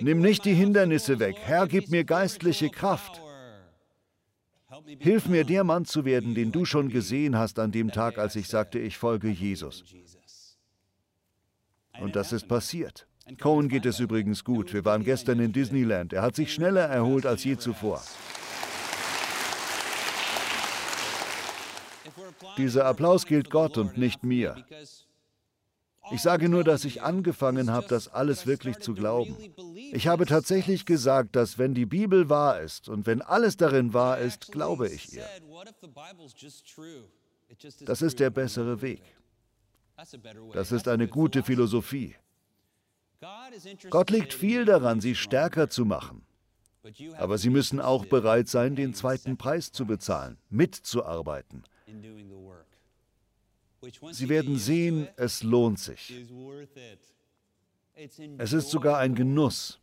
Nimm 0.00 0.20
nicht 0.20 0.44
die 0.44 0.54
Hindernisse 0.54 1.18
weg, 1.18 1.36
Herr, 1.38 1.66
gib 1.66 1.88
mir 1.90 2.04
geistliche 2.04 2.70
Kraft. 2.70 3.20
Hilf 4.98 5.26
mir, 5.26 5.44
der 5.44 5.64
Mann 5.64 5.84
zu 5.84 6.04
werden, 6.04 6.34
den 6.34 6.52
du 6.52 6.64
schon 6.64 6.88
gesehen 6.88 7.36
hast 7.36 7.58
an 7.58 7.72
dem 7.72 7.90
Tag, 7.90 8.18
als 8.18 8.36
ich 8.36 8.48
sagte, 8.48 8.78
ich 8.78 8.96
folge 8.96 9.28
Jesus. 9.28 9.84
Und 12.00 12.16
das 12.16 12.32
ist 12.32 12.48
passiert. 12.48 13.06
Cohen 13.40 13.68
geht 13.68 13.86
es 13.86 14.00
übrigens 14.00 14.42
gut. 14.42 14.72
Wir 14.72 14.84
waren 14.84 15.04
gestern 15.04 15.38
in 15.40 15.52
Disneyland. 15.52 16.12
Er 16.12 16.22
hat 16.22 16.34
sich 16.34 16.52
schneller 16.52 16.86
erholt 16.86 17.26
als 17.26 17.44
je 17.44 17.56
zuvor. 17.56 18.02
Dieser 22.56 22.86
Applaus 22.86 23.26
gilt 23.26 23.50
Gott 23.50 23.76
und 23.76 23.98
nicht 23.98 24.24
mir. 24.24 24.56
Ich 26.12 26.22
sage 26.22 26.48
nur, 26.48 26.64
dass 26.64 26.84
ich 26.84 27.02
angefangen 27.02 27.70
habe, 27.70 27.86
das 27.88 28.08
alles 28.08 28.46
wirklich 28.46 28.78
zu 28.78 28.94
glauben. 28.94 29.36
Ich 29.92 30.06
habe 30.06 30.26
tatsächlich 30.26 30.84
gesagt, 30.84 31.36
dass 31.36 31.58
wenn 31.58 31.74
die 31.74 31.86
Bibel 31.86 32.28
wahr 32.28 32.60
ist 32.60 32.88
und 32.88 33.06
wenn 33.06 33.22
alles 33.22 33.56
darin 33.56 33.92
wahr 33.92 34.18
ist, 34.18 34.52
glaube 34.52 34.88
ich 34.88 35.12
ihr. 35.12 35.26
Das 37.80 38.02
ist 38.02 38.20
der 38.20 38.30
bessere 38.30 38.80
Weg. 38.82 39.02
Das 40.52 40.72
ist 40.72 40.88
eine 40.88 41.08
gute 41.08 41.42
Philosophie. 41.42 42.14
Gott 43.90 44.10
liegt 44.10 44.32
viel 44.32 44.64
daran, 44.64 45.00
sie 45.00 45.14
stärker 45.14 45.68
zu 45.68 45.84
machen. 45.84 46.22
Aber 47.18 47.36
sie 47.36 47.50
müssen 47.50 47.80
auch 47.80 48.06
bereit 48.06 48.48
sein, 48.48 48.74
den 48.74 48.94
zweiten 48.94 49.36
Preis 49.36 49.70
zu 49.70 49.84
bezahlen, 49.84 50.38
mitzuarbeiten. 50.48 51.64
Sie 54.12 54.28
werden 54.28 54.58
sehen, 54.58 55.08
es 55.16 55.42
lohnt 55.42 55.78
sich. 55.78 56.26
Es 58.38 58.52
ist 58.52 58.70
sogar 58.70 58.98
ein 58.98 59.14
Genuss. 59.14 59.80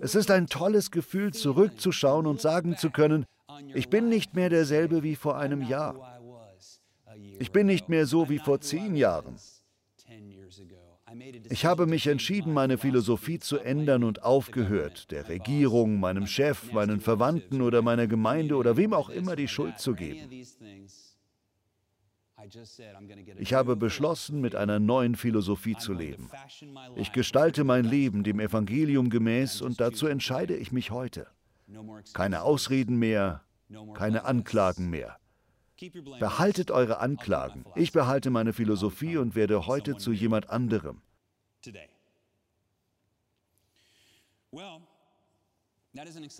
Es 0.00 0.14
ist 0.14 0.30
ein 0.30 0.48
tolles 0.48 0.90
Gefühl, 0.90 1.32
zurückzuschauen 1.32 2.26
und 2.26 2.40
sagen 2.40 2.76
zu 2.76 2.90
können, 2.90 3.26
ich 3.74 3.88
bin 3.88 4.08
nicht 4.08 4.34
mehr 4.34 4.50
derselbe 4.50 5.02
wie 5.02 5.16
vor 5.16 5.38
einem 5.38 5.62
Jahr. 5.62 6.20
Ich 7.38 7.52
bin 7.52 7.66
nicht 7.66 7.88
mehr 7.88 8.06
so 8.06 8.28
wie 8.28 8.38
vor 8.38 8.60
zehn 8.60 8.96
Jahren. 8.96 9.36
Ich 11.48 11.64
habe 11.64 11.86
mich 11.86 12.06
entschieden, 12.08 12.52
meine 12.52 12.78
Philosophie 12.78 13.38
zu 13.38 13.58
ändern 13.58 14.04
und 14.04 14.22
aufgehört, 14.22 15.10
der 15.10 15.28
Regierung, 15.28 16.00
meinem 16.00 16.26
Chef, 16.26 16.72
meinen 16.72 17.00
Verwandten 17.00 17.62
oder 17.62 17.80
meiner 17.80 18.06
Gemeinde 18.06 18.56
oder 18.56 18.76
wem 18.76 18.92
auch 18.92 19.08
immer 19.08 19.36
die 19.36 19.48
Schuld 19.48 19.78
zu 19.78 19.94
geben. 19.94 20.28
Ich 23.38 23.54
habe 23.54 23.76
beschlossen, 23.76 24.40
mit 24.40 24.54
einer 24.54 24.78
neuen 24.78 25.14
Philosophie 25.14 25.76
zu 25.76 25.92
leben. 25.92 26.30
Ich 26.96 27.12
gestalte 27.12 27.64
mein 27.64 27.84
Leben 27.84 28.24
dem 28.24 28.40
Evangelium 28.40 29.10
gemäß 29.10 29.62
und 29.62 29.80
dazu 29.80 30.06
entscheide 30.06 30.56
ich 30.56 30.72
mich 30.72 30.90
heute. 30.90 31.26
Keine 32.12 32.42
Ausreden 32.42 32.96
mehr, 32.96 33.42
keine 33.94 34.24
Anklagen 34.24 34.90
mehr. 34.90 35.18
Behaltet 36.20 36.70
eure 36.70 36.98
Anklagen. 37.00 37.64
Ich 37.74 37.92
behalte 37.92 38.30
meine 38.30 38.52
Philosophie 38.52 39.16
und 39.16 39.34
werde 39.34 39.66
heute 39.66 39.96
zu 39.96 40.12
jemand 40.12 40.48
anderem. 40.48 41.02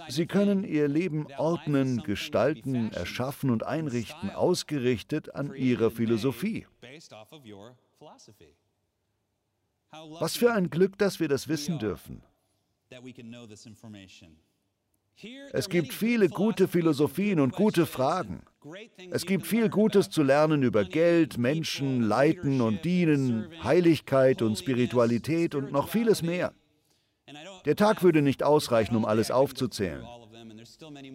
Sie 0.09 0.27
können 0.27 0.65
ihr 0.65 0.89
Leben 0.89 1.27
ordnen, 1.37 2.03
gestalten, 2.03 2.93
erschaffen 2.93 3.51
und 3.51 3.65
einrichten, 3.65 4.31
ausgerichtet 4.31 5.35
an 5.35 5.55
ihrer 5.55 5.91
Philosophie. 5.91 6.67
Was 10.21 10.37
für 10.37 10.53
ein 10.53 10.71
Glück, 10.71 10.99
dass 10.99 11.21
wir 11.21 11.29
das 11.29 11.49
wissen 11.49 11.79
dürfen. 11.79 12.23
Es 15.53 15.69
gibt 15.71 15.95
viele 15.95 16.29
gute 16.29 16.69
Philosophien 16.69 17.41
und 17.41 17.53
gute 17.53 17.87
Fragen. 17.87 18.43
Es 19.11 19.25
gibt 19.25 19.47
viel 19.47 19.71
Gutes 19.71 20.11
zu 20.11 20.23
lernen 20.23 20.63
über 20.63 20.85
Geld, 20.85 21.39
Menschen, 21.39 22.03
Leiten 22.03 22.61
und 22.61 22.85
Dienen, 22.85 23.49
Heiligkeit 23.63 24.43
und 24.43 24.59
Spiritualität 24.59 25.55
und 25.55 25.73
noch 25.73 25.89
vieles 25.89 26.23
mehr. 26.23 26.53
Der 27.65 27.77
Tag 27.77 28.03
würde 28.03 28.23
nicht 28.23 28.43
ausreichen, 28.43 28.95
um 28.95 29.05
alles 29.05 29.31
aufzuzählen. 29.31 30.05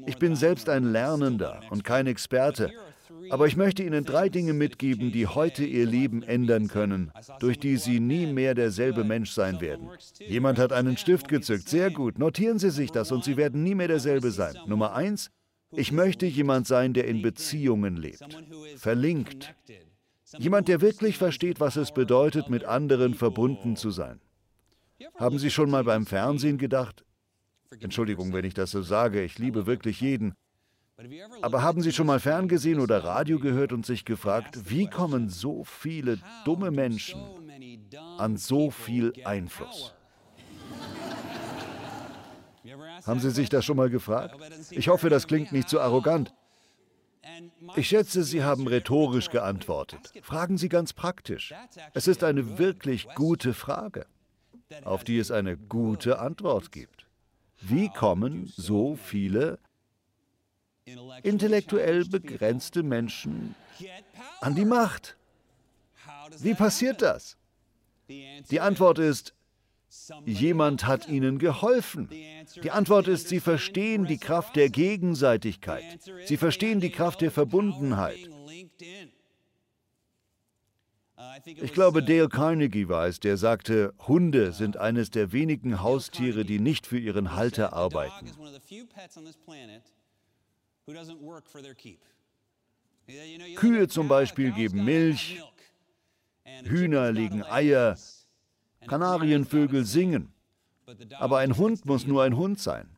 Ich 0.05 0.17
bin 0.17 0.35
selbst 0.35 0.67
ein 0.67 0.91
Lernender 0.91 1.61
und 1.69 1.83
kein 1.83 2.07
Experte, 2.07 2.71
aber 3.29 3.47
ich 3.47 3.55
möchte 3.55 3.83
Ihnen 3.83 4.03
drei 4.03 4.27
Dinge 4.27 4.53
mitgeben, 4.53 5.11
die 5.11 5.27
heute 5.27 5.63
Ihr 5.63 5.85
Leben 5.85 6.23
ändern 6.23 6.67
können, 6.67 7.11
durch 7.39 7.59
die 7.59 7.77
Sie 7.77 7.99
nie 7.99 8.25
mehr 8.25 8.55
derselbe 8.55 9.03
Mensch 9.03 9.31
sein 9.31 9.61
werden. 9.61 9.89
Jemand 10.19 10.59
hat 10.59 10.73
einen 10.73 10.97
Stift 10.97 11.27
gezückt. 11.27 11.69
Sehr 11.69 11.91
gut. 11.91 12.19
Notieren 12.19 12.59
Sie 12.59 12.71
sich 12.71 12.91
das 12.91 13.11
und 13.11 13.23
Sie 13.23 13.37
werden 13.37 13.63
nie 13.63 13.75
mehr 13.75 13.87
derselbe 13.87 14.31
sein. 14.31 14.55
Nummer 14.65 14.93
eins. 14.93 15.29
Ich 15.73 15.93
möchte 15.93 16.25
jemand 16.25 16.67
sein, 16.67 16.93
der 16.93 17.05
in 17.05 17.21
Beziehungen 17.21 17.95
lebt. 17.95 18.37
Verlinkt. 18.75 19.53
Jemand, 20.37 20.67
der 20.67 20.81
wirklich 20.81 21.17
versteht, 21.17 21.59
was 21.59 21.77
es 21.77 21.93
bedeutet, 21.93 22.49
mit 22.49 22.65
anderen 22.65 23.13
verbunden 23.13 23.75
zu 23.75 23.91
sein. 23.91 24.19
Haben 25.15 25.39
Sie 25.39 25.49
schon 25.49 25.69
mal 25.69 25.83
beim 25.83 26.05
Fernsehen 26.05 26.57
gedacht? 26.57 27.05
Entschuldigung, 27.79 28.33
wenn 28.33 28.45
ich 28.45 28.53
das 28.53 28.71
so 28.71 28.81
sage, 28.81 29.23
ich 29.23 29.39
liebe 29.39 29.65
wirklich 29.65 30.01
jeden. 30.01 30.35
Aber 31.41 31.63
haben 31.63 31.81
Sie 31.81 31.91
schon 31.91 32.07
mal 32.07 32.19
ferngesehen 32.19 32.79
oder 32.79 33.03
Radio 33.03 33.39
gehört 33.39 33.73
und 33.73 33.85
sich 33.85 34.05
gefragt, 34.05 34.69
wie 34.69 34.87
kommen 34.87 35.29
so 35.29 35.63
viele 35.63 36.19
dumme 36.45 36.69
Menschen 36.69 37.19
an 38.17 38.37
so 38.37 38.69
viel 38.69 39.13
Einfluss? 39.23 39.93
Haben 43.05 43.19
Sie 43.19 43.31
sich 43.31 43.49
das 43.49 43.65
schon 43.65 43.77
mal 43.77 43.89
gefragt? 43.89 44.35
Ich 44.69 44.89
hoffe, 44.89 45.09
das 45.09 45.27
klingt 45.27 45.51
nicht 45.51 45.69
zu 45.69 45.79
arrogant. 45.79 46.33
Ich 47.75 47.87
schätze, 47.87 48.23
Sie 48.23 48.43
haben 48.43 48.67
rhetorisch 48.67 49.29
geantwortet. 49.29 50.11
Fragen 50.21 50.57
Sie 50.57 50.69
ganz 50.69 50.93
praktisch. 50.93 51.53
Es 51.93 52.07
ist 52.07 52.23
eine 52.23 52.57
wirklich 52.57 53.07
gute 53.15 53.53
Frage, 53.53 54.05
auf 54.83 55.03
die 55.03 55.17
es 55.17 55.31
eine 55.31 55.57
gute 55.57 56.19
Antwort 56.19 56.71
gibt. 56.71 57.07
Wie 57.61 57.89
kommen 57.89 58.51
so 58.55 58.95
viele 58.95 59.59
intellektuell 61.23 62.05
begrenzte 62.05 62.83
Menschen 62.83 63.55
an 64.41 64.55
die 64.55 64.65
Macht. 64.65 65.17
Wie 66.39 66.53
passiert 66.53 67.01
das? 67.01 67.37
Die 68.07 68.59
Antwort 68.59 68.99
ist, 68.99 69.33
jemand 70.25 70.85
hat 70.85 71.07
ihnen 71.07 71.37
geholfen. 71.37 72.09
Die 72.63 72.71
Antwort 72.71 73.07
ist, 73.07 73.29
sie 73.29 73.39
verstehen 73.39 74.05
die 74.05 74.17
Kraft 74.17 74.55
der 74.55 74.69
Gegenseitigkeit. 74.69 75.99
Sie 76.25 76.37
verstehen 76.37 76.79
die 76.79 76.91
Kraft 76.91 77.21
der 77.21 77.31
Verbundenheit. 77.31 78.17
Ich 81.45 81.73
glaube, 81.73 82.03
Dale 82.03 82.29
Carnegie 82.29 82.87
war 82.87 83.07
es, 83.07 83.19
der 83.19 83.37
sagte, 83.37 83.93
Hunde 84.07 84.51
sind 84.51 84.77
eines 84.77 85.09
der 85.11 85.31
wenigen 85.31 85.81
Haustiere, 85.81 86.45
die 86.45 86.59
nicht 86.59 86.87
für 86.87 86.99
ihren 86.99 87.35
Halter 87.35 87.73
arbeiten. 87.73 88.31
Kühe 93.55 93.87
zum 93.87 94.07
Beispiel 94.07 94.51
geben 94.51 94.85
Milch, 94.85 95.41
Hühner 96.63 97.11
legen 97.11 97.43
Eier, 97.43 97.97
Kanarienvögel 98.87 99.85
singen. 99.85 100.33
Aber 101.19 101.39
ein 101.39 101.57
Hund 101.57 101.85
muss 101.85 102.05
nur 102.05 102.23
ein 102.23 102.35
Hund 102.35 102.59
sein. 102.59 102.89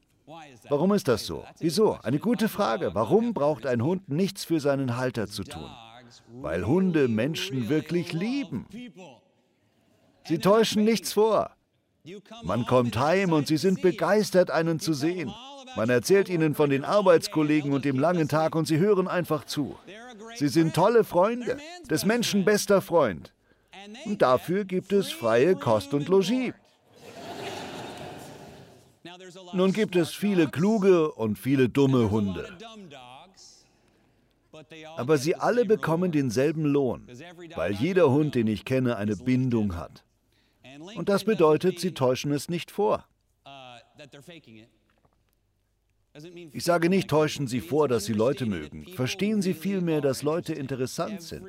Warum 0.69 0.93
ist 0.93 1.07
das 1.07 1.25
so? 1.25 1.45
Wieso? 1.59 1.99
Eine 2.01 2.19
gute 2.19 2.47
Frage. 2.49 2.95
Warum 2.95 3.33
braucht 3.33 3.65
ein 3.65 3.83
Hund 3.83 4.09
nichts 4.09 4.45
für 4.45 4.59
seinen 4.59 4.97
Halter 4.97 5.27
zu 5.27 5.43
tun? 5.43 5.69
Weil 6.41 6.65
Hunde 6.65 7.07
Menschen 7.07 7.69
wirklich 7.69 8.13
lieben. 8.13 8.65
Sie 10.25 10.39
täuschen 10.39 10.83
nichts 10.83 11.13
vor. 11.13 11.51
Man 12.43 12.65
kommt 12.65 12.97
heim 12.97 13.31
und 13.31 13.47
sie 13.47 13.57
sind 13.57 13.81
begeistert, 13.81 14.51
einen 14.51 14.79
zu 14.79 14.93
sehen. 14.93 15.33
Man 15.75 15.89
erzählt 15.89 16.29
ihnen 16.29 16.53
von 16.53 16.69
den 16.69 16.83
Arbeitskollegen 16.83 17.71
und 17.71 17.85
dem 17.85 17.97
langen 17.97 18.27
Tag 18.27 18.55
und 18.55 18.67
sie 18.67 18.77
hören 18.77 19.07
einfach 19.07 19.45
zu. 19.45 19.77
Sie 20.35 20.49
sind 20.49 20.75
tolle 20.75 21.03
Freunde, 21.03 21.57
des 21.89 22.05
Menschen 22.05 22.45
bester 22.45 22.81
Freund. 22.81 23.33
Und 24.05 24.21
dafür 24.21 24.65
gibt 24.65 24.91
es 24.91 25.11
freie 25.11 25.55
Kost 25.55 25.93
und 25.93 26.07
Logis. 26.09 26.53
Nun 29.53 29.73
gibt 29.73 29.95
es 29.95 30.13
viele 30.13 30.47
kluge 30.47 31.11
und 31.11 31.37
viele 31.37 31.69
dumme 31.69 32.09
Hunde. 32.09 32.49
Aber 34.97 35.17
sie 35.17 35.35
alle 35.35 35.65
bekommen 35.65 36.11
denselben 36.11 36.65
Lohn, 36.65 37.07
weil 37.55 37.73
jeder 37.73 38.11
Hund, 38.11 38.35
den 38.35 38.47
ich 38.47 38.65
kenne, 38.65 38.97
eine 38.97 39.15
Bindung 39.15 39.75
hat. 39.75 40.03
Und 40.95 41.09
das 41.09 41.23
bedeutet, 41.23 41.79
sie 41.79 41.93
täuschen 41.93 42.31
es 42.31 42.49
nicht 42.49 42.71
vor. 42.71 43.05
Ich 46.51 46.63
sage 46.63 46.89
nicht, 46.89 47.09
täuschen 47.09 47.47
Sie 47.47 47.59
vor, 47.59 47.87
dass 47.87 48.05
Sie 48.05 48.13
Leute 48.13 48.45
mögen. 48.45 48.85
Verstehen 48.93 49.41
Sie 49.41 49.55
vielmehr, 49.55 49.99
dass 49.99 50.21
Leute 50.21 50.53
interessant 50.53 51.23
sind. 51.23 51.43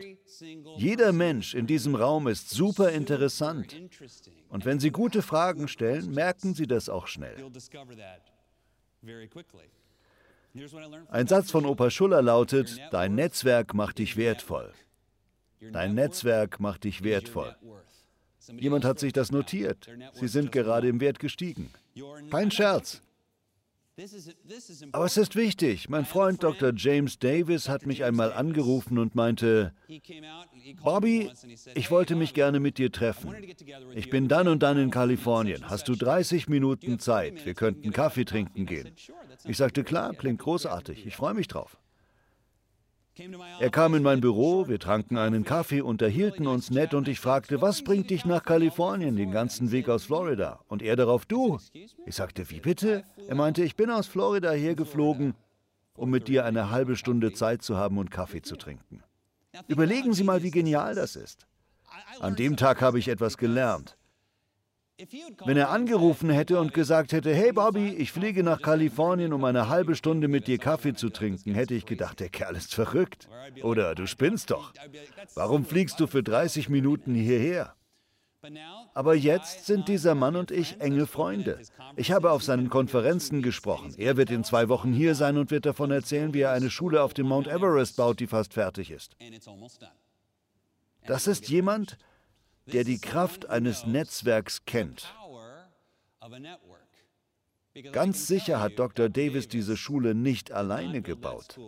Jeder 0.79 1.13
Mensch 1.13 1.55
in 1.55 1.67
diesem 1.67 1.95
Raum 1.95 2.29
ist 2.29 2.49
super 2.49 2.91
interessant. 2.91 3.77
Und 4.49 4.65
wenn 4.65 4.81
Sie 4.81 4.91
gute 4.91 5.21
Fragen 5.21 5.69
stellen, 5.69 6.13
merken 6.13 6.55
Sie 6.55 6.67
das 6.67 6.89
auch 6.89 7.07
schnell. 7.09 7.37
Ein 11.09 11.27
Satz 11.27 11.51
von 11.51 11.67
Opa 11.67 11.91
Schuller 11.91 12.23
lautet, 12.23 12.81
Dein 12.91 13.15
Netzwerk 13.15 13.75
macht 13.75 13.99
dich 13.99 14.17
wertvoll. 14.17 14.73
Dein 15.73 15.95
Netzwerk 15.95 16.61
macht 16.61 16.85
dich 16.85 17.03
wertvoll. 17.03 17.57
Jemand 18.59 18.85
hat 18.85 18.99
sich 18.99 19.13
das 19.13 19.33
notiert. 19.33 19.89
Sie 20.13 20.29
sind 20.29 20.53
gerade 20.53 20.89
im 20.89 21.01
Wert 21.01 21.19
gestiegen. 21.19 21.71
Kein 22.31 22.51
Scherz. 22.51 23.01
Aber 24.91 25.05
es 25.05 25.17
ist 25.17 25.37
wichtig. 25.37 25.89
Mein 25.89 26.05
Freund 26.05 26.43
Dr. 26.43 26.73
James 26.75 27.19
Davis 27.21 27.69
hat 27.69 27.87
mich 27.87 28.03
einmal 28.03 28.33
angerufen 28.33 28.99
und 28.99 29.15
meinte, 29.15 29.73
Bobby, 30.83 31.31
ich 31.75 31.91
wollte 31.93 32.17
mich 32.17 32.35
gerne 32.35 32.59
mit 32.59 32.79
dir 32.79 32.91
treffen. 32.91 33.33
Ich 33.95 34.11
bin 34.11 34.27
dann 34.27 34.49
und 34.49 34.65
dann 34.65 34.79
in 34.79 34.91
Kalifornien. 34.91 35.71
Hast 35.71 35.87
du 35.87 35.95
30 35.95 36.49
Minuten 36.49 36.99
Zeit? 36.99 37.47
Wir 37.47 37.55
könnten 37.55 37.93
Kaffee 37.93 38.25
trinken 38.25 38.67
gehen. 38.67 38.91
Ich 39.45 39.57
sagte, 39.57 39.85
klar, 39.85 40.15
klingt 40.15 40.41
großartig. 40.41 41.07
Ich 41.07 41.17
freue 41.17 41.35
mich 41.35 41.49
drauf. 41.49 41.77
Er 43.61 43.71
kam 43.71 43.95
in 43.95 44.03
mein 44.03 44.21
Büro, 44.21 44.67
wir 44.67 44.81
tranken 44.81 45.19
einen 45.19 45.45
Kaffee, 45.45 45.83
unterhielten 45.83 46.49
uns 46.49 46.71
nett 46.71 46.95
und 46.95 47.07
ich 47.07 47.21
fragte, 47.21 47.63
was 47.63 47.85
bringt 47.85 48.11
dich 48.11 48.25
nach 48.25 48.43
Kalifornien 48.43 49.15
den 49.15 49.31
ganzen 49.31 49.71
Weg 49.71 49.89
aus 49.89 50.05
Florida? 50.05 50.61
Und 50.67 50.83
er 50.83 50.97
darauf, 50.97 51.25
du. 51.25 51.61
Ich 52.07 52.17
sagte, 52.17 52.51
wie 52.51 52.59
bitte? 52.59 53.05
Er 53.29 53.37
meinte, 53.37 53.63
ich 53.63 53.77
bin 53.77 53.91
aus 53.91 54.09
Florida 54.09 54.51
hergeflogen, 54.51 55.35
um 55.95 56.11
mit 56.11 56.27
dir 56.27 56.45
eine 56.45 56.71
halbe 56.71 56.97
Stunde 56.97 57.33
Zeit 57.33 57.63
zu 57.63 57.77
haben 57.77 57.99
und 57.99 58.11
Kaffee 58.11 58.43
zu 58.43 58.57
trinken. 58.57 59.05
Überlegen 59.69 60.13
Sie 60.13 60.25
mal, 60.25 60.43
wie 60.43 60.51
genial 60.51 60.97
das 60.97 61.15
ist. 61.15 61.47
An 62.19 62.35
dem 62.35 62.57
Tag 62.57 62.83
habe 62.83 62.99
ich 62.99 63.07
etwas 63.07 63.39
gelernt. 63.39 63.97
Wenn 65.45 65.57
er 65.57 65.71
angerufen 65.71 66.31
hätte 66.31 66.61
und 66.61 66.73
gesagt 66.73 67.13
hätte, 67.13 67.35
hey 67.35 67.53
Bobby, 67.53 67.89
ich 67.89 68.13
fliege 68.13 68.45
nach 68.45 68.63
Kalifornien, 68.63 69.33
um 69.33 69.43
eine 69.45 69.69
halbe 69.69 69.97
Stunde 69.97 70.29
mit 70.29 70.47
dir 70.47 70.59
Kaffee 70.59 70.95
zu 70.95 71.11
trinken, 71.11 71.55
hätte 71.55 71.75
ich 71.75 71.85
gedacht, 71.85 72.21
der 72.21 72.29
Kerl 72.29 72.55
ist 72.55 72.75
verrückt. 72.75 73.29
Oder 73.63 73.97
du 73.97 74.07
spinnst 74.07 74.53
doch. 74.53 74.73
Warum 75.35 75.65
fliegst 75.65 75.99
du 75.99 76.07
für 76.07 76.23
30 76.23 76.69
Minuten 76.69 77.15
hierher? 77.15 77.75
Aber 78.93 79.17
jetzt 79.17 79.67
sind 79.67 79.89
dieser 79.89 80.15
Mann 80.15 80.37
und 80.37 80.53
ich 80.53 80.81
enge 80.81 81.07
Freunde. 81.07 81.61
Ich 81.97 82.13
habe 82.13 82.31
auf 82.31 82.45
seinen 82.45 82.69
Konferenzen 82.69 83.43
gesprochen. 83.43 83.95
Er 83.97 84.17
wird 84.17 84.31
in 84.31 84.45
zwei 84.45 84.69
Wochen 84.69 84.93
hier 84.93 85.17
sein 85.17 85.39
und 85.39 85.51
wird 85.51 85.67
davon 85.67 85.91
erzählen, 85.91 86.35
wie 86.35 86.43
er 86.43 86.53
eine 86.53 86.71
Schule 86.71 87.03
auf 87.03 87.15
dem 87.15 87.27
Mount 87.27 87.49
Everest 87.49 87.97
baut, 87.97 88.21
die 88.21 88.27
fast 88.29 88.55
fertig 88.55 88.93
ist. 88.93 89.17
Das 91.07 91.27
ist 91.27 91.49
jemand, 91.49 91.99
der 92.67 92.85
die 92.85 92.99
Kraft 92.99 93.49
eines 93.49 93.87
Netzwerks 93.87 94.65
kennt. 94.65 95.15
Ganz 97.93 98.27
sicher 98.27 98.61
hat 98.61 98.79
Dr. 98.79 99.09
Davis 99.09 99.49
diese 99.49 99.77
Schule 99.77 100.15
nicht 100.15 100.53
alleine 100.53 101.03
gebaut. 101.03 101.59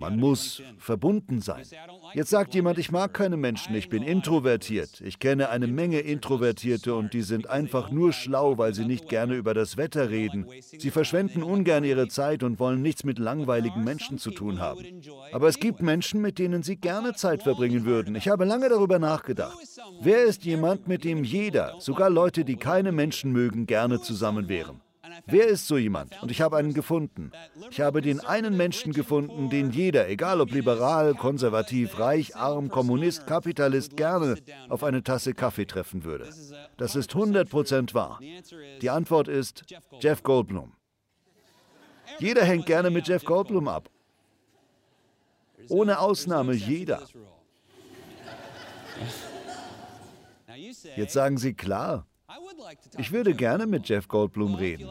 Man 0.00 0.18
muss 0.18 0.62
verbunden 0.78 1.42
sein. 1.42 1.62
Jetzt 2.14 2.30
sagt 2.30 2.54
jemand, 2.54 2.78
ich 2.78 2.90
mag 2.90 3.12
keine 3.12 3.36
Menschen, 3.36 3.74
ich 3.74 3.90
bin 3.90 4.02
introvertiert. 4.02 5.02
Ich 5.02 5.18
kenne 5.18 5.50
eine 5.50 5.66
Menge 5.66 6.00
Introvertierte 6.00 6.94
und 6.94 7.12
die 7.12 7.20
sind 7.20 7.50
einfach 7.50 7.90
nur 7.90 8.14
schlau, 8.14 8.56
weil 8.56 8.72
sie 8.72 8.86
nicht 8.86 9.10
gerne 9.10 9.34
über 9.34 9.52
das 9.52 9.76
Wetter 9.76 10.08
reden. 10.08 10.46
Sie 10.60 10.90
verschwenden 10.90 11.42
ungern 11.42 11.84
ihre 11.84 12.08
Zeit 12.08 12.42
und 12.42 12.58
wollen 12.58 12.80
nichts 12.80 13.04
mit 13.04 13.18
langweiligen 13.18 13.84
Menschen 13.84 14.16
zu 14.16 14.30
tun 14.30 14.58
haben. 14.58 14.84
Aber 15.32 15.48
es 15.48 15.58
gibt 15.58 15.82
Menschen, 15.82 16.22
mit 16.22 16.38
denen 16.38 16.62
sie 16.62 16.76
gerne 16.76 17.12
Zeit 17.14 17.42
verbringen 17.42 17.84
würden. 17.84 18.14
Ich 18.14 18.28
habe 18.28 18.46
lange 18.46 18.70
darüber 18.70 18.98
nachgedacht. 18.98 19.58
Wer 20.00 20.24
ist 20.24 20.44
jemand, 20.44 20.88
mit 20.88 21.04
dem 21.04 21.24
jeder, 21.24 21.74
sogar 21.78 22.08
Leute, 22.08 22.46
die 22.46 22.56
keine 22.56 22.92
Menschen 22.92 23.32
mögen, 23.32 23.66
gerne 23.66 24.00
zusammen 24.00 24.48
wären? 24.48 24.80
Wer 25.26 25.46
ist 25.48 25.66
so 25.66 25.76
jemand? 25.76 26.20
Und 26.22 26.30
ich 26.30 26.40
habe 26.40 26.56
einen 26.56 26.74
gefunden. 26.74 27.32
Ich 27.70 27.80
habe 27.80 28.00
den 28.00 28.20
einen 28.20 28.56
Menschen 28.56 28.92
gefunden, 28.92 29.50
den 29.50 29.70
jeder, 29.70 30.08
egal 30.08 30.40
ob 30.40 30.52
liberal, 30.52 31.14
konservativ, 31.14 31.98
reich, 31.98 32.36
arm, 32.36 32.68
Kommunist, 32.68 33.26
Kapitalist, 33.26 33.96
gerne 33.96 34.36
auf 34.68 34.84
eine 34.84 35.02
Tasse 35.02 35.34
Kaffee 35.34 35.66
treffen 35.66 36.04
würde. 36.04 36.28
Das 36.76 36.96
ist 36.96 37.12
100% 37.12 37.94
wahr. 37.94 38.20
Die 38.82 38.90
Antwort 38.90 39.28
ist 39.28 39.64
Jeff 40.00 40.22
Goldblum. 40.22 40.72
Jeder 42.18 42.44
hängt 42.44 42.66
gerne 42.66 42.90
mit 42.90 43.08
Jeff 43.08 43.24
Goldblum 43.24 43.68
ab. 43.68 43.88
Ohne 45.68 45.98
Ausnahme 45.98 46.54
jeder. 46.54 47.02
Jetzt 50.96 51.12
sagen 51.12 51.38
Sie 51.38 51.54
klar, 51.54 52.06
ich 52.98 53.12
würde 53.12 53.34
gerne 53.34 53.66
mit 53.66 53.88
Jeff 53.88 54.08
Goldblum 54.08 54.54
reden. 54.54 54.88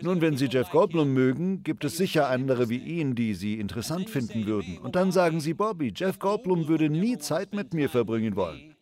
Nun, 0.00 0.20
wenn 0.20 0.36
Sie 0.36 0.46
Jeff 0.46 0.70
Goldblum 0.70 1.12
mögen, 1.12 1.62
gibt 1.62 1.84
es 1.84 1.96
sicher 1.96 2.28
andere 2.28 2.68
wie 2.68 2.78
ihn, 2.78 3.14
die 3.14 3.34
Sie 3.34 3.58
interessant 3.58 4.10
finden 4.10 4.46
würden. 4.46 4.78
Und 4.78 4.96
dann 4.96 5.12
sagen 5.12 5.40
Sie, 5.40 5.54
Bobby, 5.54 5.92
Jeff 5.94 6.18
Goldblum 6.18 6.68
würde 6.68 6.90
nie 6.90 7.18
Zeit 7.18 7.54
mit 7.54 7.74
mir 7.74 7.88
verbringen 7.88 8.36
wollen. 8.36 8.74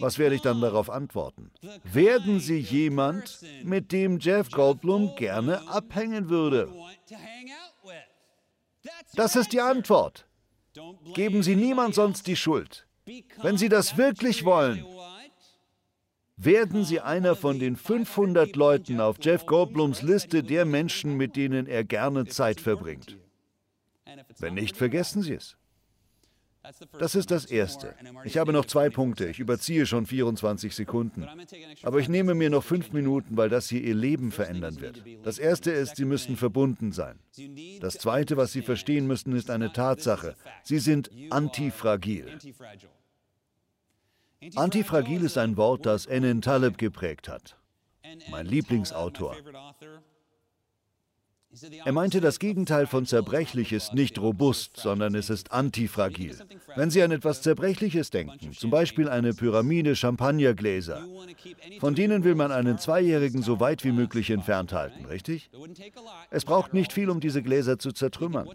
Was 0.00 0.18
werde 0.18 0.34
ich 0.34 0.42
dann 0.42 0.60
darauf 0.60 0.90
antworten? 0.90 1.50
Werden 1.82 2.40
Sie 2.40 2.58
jemand, 2.58 3.40
mit 3.62 3.90
dem 3.92 4.18
Jeff 4.18 4.50
Goldblum 4.50 5.16
gerne 5.16 5.66
abhängen 5.68 6.28
würde? 6.28 6.70
Das 9.14 9.34
ist 9.34 9.52
die 9.52 9.60
Antwort. 9.60 10.26
Geben 11.14 11.42
Sie 11.42 11.56
niemand 11.56 11.94
sonst 11.94 12.26
die 12.26 12.36
Schuld. 12.36 12.86
Wenn 13.42 13.56
Sie 13.56 13.70
das 13.70 13.96
wirklich 13.96 14.44
wollen, 14.44 14.84
werden 16.38 16.84
Sie 16.84 17.00
einer 17.00 17.36
von 17.36 17.58
den 17.58 17.76
500 17.76 18.54
Leuten 18.56 19.00
auf 19.00 19.16
Jeff 19.20 19.44
Goldblums 19.44 20.02
Liste 20.02 20.42
der 20.42 20.64
Menschen, 20.64 21.16
mit 21.16 21.36
denen 21.36 21.66
er 21.66 21.84
gerne 21.84 22.26
Zeit 22.26 22.60
verbringt. 22.60 23.18
Wenn 24.38 24.54
nicht, 24.54 24.76
vergessen 24.76 25.22
Sie 25.22 25.34
es. 25.34 25.56
Das 26.98 27.14
ist 27.14 27.30
das 27.30 27.46
Erste. 27.46 27.94
Ich 28.24 28.36
habe 28.36 28.52
noch 28.52 28.66
zwei 28.66 28.90
Punkte. 28.90 29.28
Ich 29.28 29.38
überziehe 29.38 29.86
schon 29.86 30.06
24 30.06 30.74
Sekunden. 30.74 31.26
Aber 31.82 31.98
ich 31.98 32.08
nehme 32.08 32.34
mir 32.34 32.50
noch 32.50 32.64
fünf 32.64 32.92
Minuten, 32.92 33.36
weil 33.36 33.48
das 33.48 33.68
hier 33.68 33.82
Ihr 33.82 33.94
Leben 33.94 34.32
verändern 34.32 34.80
wird. 34.80 35.02
Das 35.22 35.38
Erste 35.38 35.70
ist, 35.70 35.96
Sie 35.96 36.04
müssen 36.04 36.36
verbunden 36.36 36.92
sein. 36.92 37.18
Das 37.80 37.94
Zweite, 37.94 38.36
was 38.36 38.52
Sie 38.52 38.62
verstehen 38.62 39.06
müssen, 39.06 39.34
ist 39.34 39.50
eine 39.50 39.72
Tatsache. 39.72 40.34
Sie 40.62 40.78
sind 40.78 41.10
antifragil. 41.30 42.38
Antifragil 44.54 45.24
ist 45.24 45.36
ein 45.36 45.56
Wort, 45.56 45.84
das 45.84 46.06
Enin 46.06 46.42
Taleb 46.42 46.78
geprägt 46.78 47.28
hat. 47.28 47.56
Mein 48.30 48.46
Lieblingsautor. 48.46 49.36
Er 51.84 51.92
meinte, 51.92 52.20
das 52.20 52.38
Gegenteil 52.38 52.86
von 52.86 53.06
zerbrechlich 53.06 53.72
ist 53.72 53.94
nicht 53.94 54.18
robust, 54.18 54.76
sondern 54.76 55.14
es 55.14 55.30
ist 55.30 55.52
antifragil. 55.52 56.36
Wenn 56.76 56.90
Sie 56.90 57.02
an 57.02 57.10
etwas 57.10 57.42
Zerbrechliches 57.42 58.10
denken, 58.10 58.52
zum 58.52 58.70
Beispiel 58.70 59.08
eine 59.08 59.32
Pyramide 59.32 59.96
Champagnergläser, 59.96 61.02
von 61.80 61.94
denen 61.94 62.24
will 62.24 62.34
man 62.34 62.52
einen 62.52 62.78
Zweijährigen 62.78 63.42
so 63.42 63.60
weit 63.60 63.84
wie 63.84 63.92
möglich 63.92 64.30
entfernt 64.30 64.72
halten, 64.72 65.06
richtig? 65.06 65.50
Es 66.30 66.44
braucht 66.44 66.74
nicht 66.74 66.92
viel, 66.92 67.10
um 67.10 67.20
diese 67.20 67.42
Gläser 67.42 67.78
zu 67.78 67.92
zertrümmern. 67.92 68.48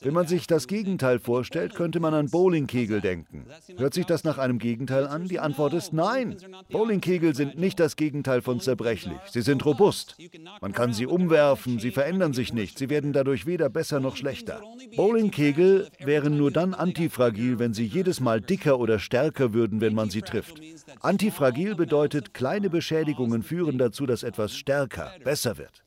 Wenn 0.00 0.14
man 0.14 0.26
sich 0.26 0.46
das 0.46 0.66
Gegenteil 0.66 1.18
vorstellt, 1.18 1.74
könnte 1.74 2.00
man 2.00 2.14
an 2.14 2.30
Bowlingkegel 2.30 3.00
denken. 3.00 3.46
Hört 3.76 3.94
sich 3.94 4.06
das 4.06 4.24
nach 4.24 4.38
einem 4.38 4.58
Gegenteil 4.58 5.06
an? 5.06 5.28
Die 5.28 5.38
Antwort 5.38 5.74
ist 5.74 5.92
nein. 5.92 6.36
Bowlingkegel 6.70 7.34
sind 7.34 7.58
nicht 7.58 7.78
das 7.78 7.96
Gegenteil 7.96 8.42
von 8.42 8.60
zerbrechlich. 8.60 9.18
Sie 9.30 9.42
sind 9.42 9.64
robust. 9.64 10.16
Man 10.60 10.72
kann 10.72 10.92
sie 10.92 11.06
umwerfen, 11.06 11.78
sie 11.78 11.90
verändern 11.90 12.32
sich 12.32 12.39
sich 12.40 12.52
nicht. 12.54 12.78
Sie 12.78 12.88
werden 12.88 13.12
dadurch 13.12 13.44
weder 13.44 13.68
besser 13.68 14.00
noch 14.00 14.16
schlechter. 14.16 14.62
Bowlingkegel 14.96 15.88
wären 15.98 16.38
nur 16.38 16.50
dann 16.50 16.72
antifragil, 16.72 17.58
wenn 17.58 17.74
sie 17.74 17.84
jedes 17.84 18.18
Mal 18.20 18.40
dicker 18.40 18.78
oder 18.78 18.98
stärker 18.98 19.52
würden, 19.52 19.80
wenn 19.82 19.94
man 19.94 20.08
sie 20.08 20.22
trifft. 20.22 20.60
Antifragil 21.00 21.74
bedeutet, 21.74 22.32
kleine 22.32 22.70
Beschädigungen 22.70 23.42
führen 23.42 23.76
dazu, 23.76 24.06
dass 24.06 24.22
etwas 24.22 24.54
stärker, 24.56 25.12
besser 25.22 25.58
wird. 25.58 25.84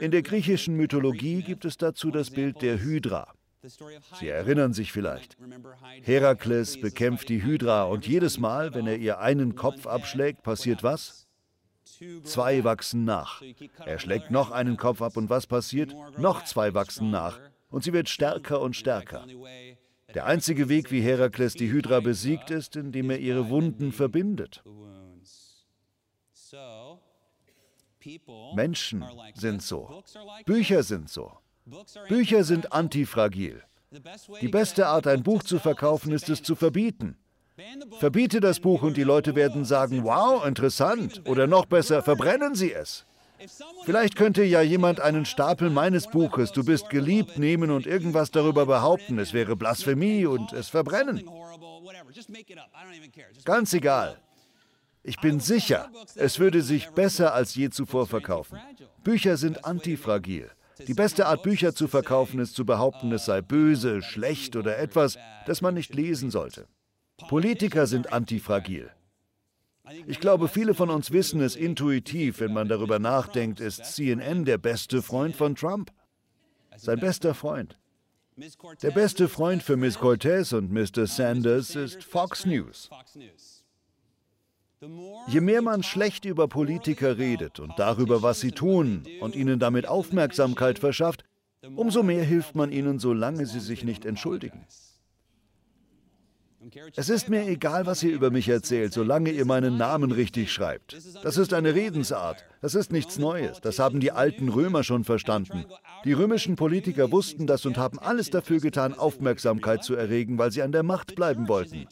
In 0.00 0.10
der 0.10 0.22
griechischen 0.22 0.76
Mythologie 0.76 1.42
gibt 1.42 1.64
es 1.64 1.78
dazu 1.78 2.10
das 2.10 2.30
Bild 2.30 2.60
der 2.60 2.80
Hydra. 2.80 3.32
Sie 4.20 4.28
erinnern 4.28 4.74
sich 4.74 4.92
vielleicht. 4.92 5.38
Herakles 6.02 6.78
bekämpft 6.78 7.30
die 7.30 7.42
Hydra 7.42 7.84
und 7.84 8.06
jedes 8.06 8.38
Mal, 8.38 8.74
wenn 8.74 8.86
er 8.86 8.98
ihr 8.98 9.20
einen 9.20 9.54
Kopf 9.54 9.86
abschlägt, 9.86 10.42
passiert 10.42 10.82
was? 10.82 11.23
Zwei 12.24 12.64
wachsen 12.64 13.04
nach. 13.04 13.42
Er 13.84 13.98
schlägt 13.98 14.30
noch 14.30 14.50
einen 14.50 14.76
Kopf 14.76 15.02
ab 15.02 15.16
und 15.16 15.30
was 15.30 15.46
passiert? 15.46 15.94
Noch 16.18 16.44
zwei 16.44 16.74
wachsen 16.74 17.10
nach. 17.10 17.38
Und 17.70 17.84
sie 17.84 17.92
wird 17.92 18.08
stärker 18.08 18.60
und 18.60 18.76
stärker. 18.76 19.26
Der 20.14 20.26
einzige 20.26 20.68
Weg, 20.68 20.90
wie 20.90 21.00
Herakles 21.00 21.54
die 21.54 21.70
Hydra 21.70 22.00
besiegt, 22.00 22.50
ist, 22.50 22.76
indem 22.76 23.10
er 23.10 23.18
ihre 23.18 23.48
Wunden 23.48 23.92
verbindet. 23.92 24.62
Menschen 28.54 29.04
sind 29.34 29.62
so. 29.62 30.02
Bücher 30.44 30.82
sind 30.82 31.08
so. 31.08 31.32
Bücher 32.08 32.44
sind 32.44 32.72
antifragil. 32.72 33.62
Die 34.40 34.48
beste 34.48 34.86
Art, 34.86 35.06
ein 35.06 35.22
Buch 35.22 35.42
zu 35.42 35.58
verkaufen, 35.58 36.12
ist 36.12 36.28
es 36.28 36.42
zu 36.42 36.54
verbieten. 36.54 37.16
Verbiete 37.98 38.40
das 38.40 38.58
Buch 38.58 38.82
und 38.82 38.96
die 38.96 39.04
Leute 39.04 39.34
werden 39.34 39.64
sagen, 39.64 40.04
wow, 40.04 40.44
interessant. 40.44 41.22
Oder 41.26 41.46
noch 41.46 41.66
besser, 41.66 42.02
verbrennen 42.02 42.54
Sie 42.54 42.72
es. 42.72 43.04
Vielleicht 43.84 44.16
könnte 44.16 44.42
ja 44.42 44.60
jemand 44.62 45.00
einen 45.00 45.24
Stapel 45.24 45.70
meines 45.70 46.08
Buches, 46.08 46.52
Du 46.52 46.64
bist 46.64 46.88
geliebt, 46.88 47.38
nehmen 47.38 47.70
und 47.70 47.86
irgendwas 47.86 48.30
darüber 48.30 48.66
behaupten. 48.66 49.18
Es 49.18 49.32
wäre 49.32 49.56
Blasphemie 49.56 50.26
und 50.26 50.52
es 50.52 50.68
verbrennen. 50.68 51.28
Ganz 53.44 53.72
egal. 53.72 54.18
Ich 55.02 55.20
bin 55.20 55.38
sicher, 55.38 55.90
es 56.14 56.38
würde 56.38 56.62
sich 56.62 56.88
besser 56.90 57.34
als 57.34 57.54
je 57.54 57.68
zuvor 57.68 58.06
verkaufen. 58.06 58.58
Bücher 59.02 59.36
sind 59.36 59.64
antifragil. 59.64 60.50
Die 60.88 60.94
beste 60.94 61.26
Art, 61.26 61.42
Bücher 61.42 61.74
zu 61.74 61.86
verkaufen, 61.86 62.40
ist 62.40 62.54
zu 62.54 62.64
behaupten, 62.64 63.12
es 63.12 63.26
sei 63.26 63.42
böse, 63.42 64.02
schlecht 64.02 64.56
oder 64.56 64.78
etwas, 64.78 65.18
das 65.46 65.60
man 65.60 65.74
nicht 65.74 65.94
lesen 65.94 66.30
sollte. 66.30 66.66
Politiker 67.28 67.86
sind 67.86 68.12
antifragil. 68.12 68.90
Ich 70.06 70.18
glaube, 70.18 70.48
viele 70.48 70.74
von 70.74 70.90
uns 70.90 71.10
wissen 71.10 71.40
es 71.40 71.56
intuitiv, 71.56 72.40
wenn 72.40 72.52
man 72.52 72.68
darüber 72.68 72.98
nachdenkt, 72.98 73.60
ist 73.60 73.84
CNN 73.84 74.44
der 74.44 74.58
beste 74.58 75.02
Freund 75.02 75.36
von 75.36 75.54
Trump. 75.54 75.92
Sein 76.76 76.98
bester 77.00 77.34
Freund. 77.34 77.78
Der 78.82 78.90
beste 78.90 79.28
Freund 79.28 79.62
für 79.62 79.76
Miss 79.76 79.98
Cortez 79.98 80.52
und 80.52 80.72
Mr. 80.72 81.06
Sanders 81.06 81.76
ist 81.76 82.02
Fox 82.02 82.46
News. 82.46 82.90
Je 85.28 85.40
mehr 85.40 85.62
man 85.62 85.82
schlecht 85.82 86.24
über 86.24 86.48
Politiker 86.48 87.16
redet 87.16 87.60
und 87.60 87.72
darüber, 87.78 88.22
was 88.22 88.40
sie 88.40 88.52
tun 88.52 89.04
und 89.20 89.36
ihnen 89.36 89.58
damit 89.58 89.86
Aufmerksamkeit 89.86 90.78
verschafft, 90.78 91.24
umso 91.76 92.02
mehr 92.02 92.24
hilft 92.24 92.54
man 92.54 92.72
ihnen, 92.72 92.98
solange 92.98 93.46
sie 93.46 93.60
sich 93.60 93.84
nicht 93.84 94.04
entschuldigen. 94.04 94.66
Es 96.96 97.08
ist 97.08 97.28
mir 97.28 97.46
egal, 97.46 97.86
was 97.86 98.02
ihr 98.02 98.12
über 98.12 98.30
mich 98.30 98.48
erzählt, 98.48 98.92
solange 98.92 99.30
ihr 99.30 99.44
meinen 99.44 99.76
Namen 99.76 100.12
richtig 100.12 100.52
schreibt. 100.52 100.96
Das 101.22 101.36
ist 101.36 101.52
eine 101.52 101.74
Redensart. 101.74 102.44
Das 102.60 102.74
ist 102.74 102.92
nichts 102.92 103.18
Neues. 103.18 103.60
Das 103.60 103.78
haben 103.78 104.00
die 104.00 104.12
alten 104.12 104.48
Römer 104.48 104.84
schon 104.84 105.04
verstanden. 105.04 105.66
Die 106.04 106.12
römischen 106.12 106.56
Politiker 106.56 107.12
wussten 107.12 107.46
das 107.46 107.66
und 107.66 107.76
haben 107.76 107.98
alles 107.98 108.30
dafür 108.30 108.60
getan, 108.60 108.94
Aufmerksamkeit 108.94 109.84
zu 109.84 109.94
erregen, 109.94 110.38
weil 110.38 110.50
sie 110.50 110.62
an 110.62 110.72
der 110.72 110.82
Macht 110.82 111.14
bleiben 111.14 111.48
wollten. 111.48 111.86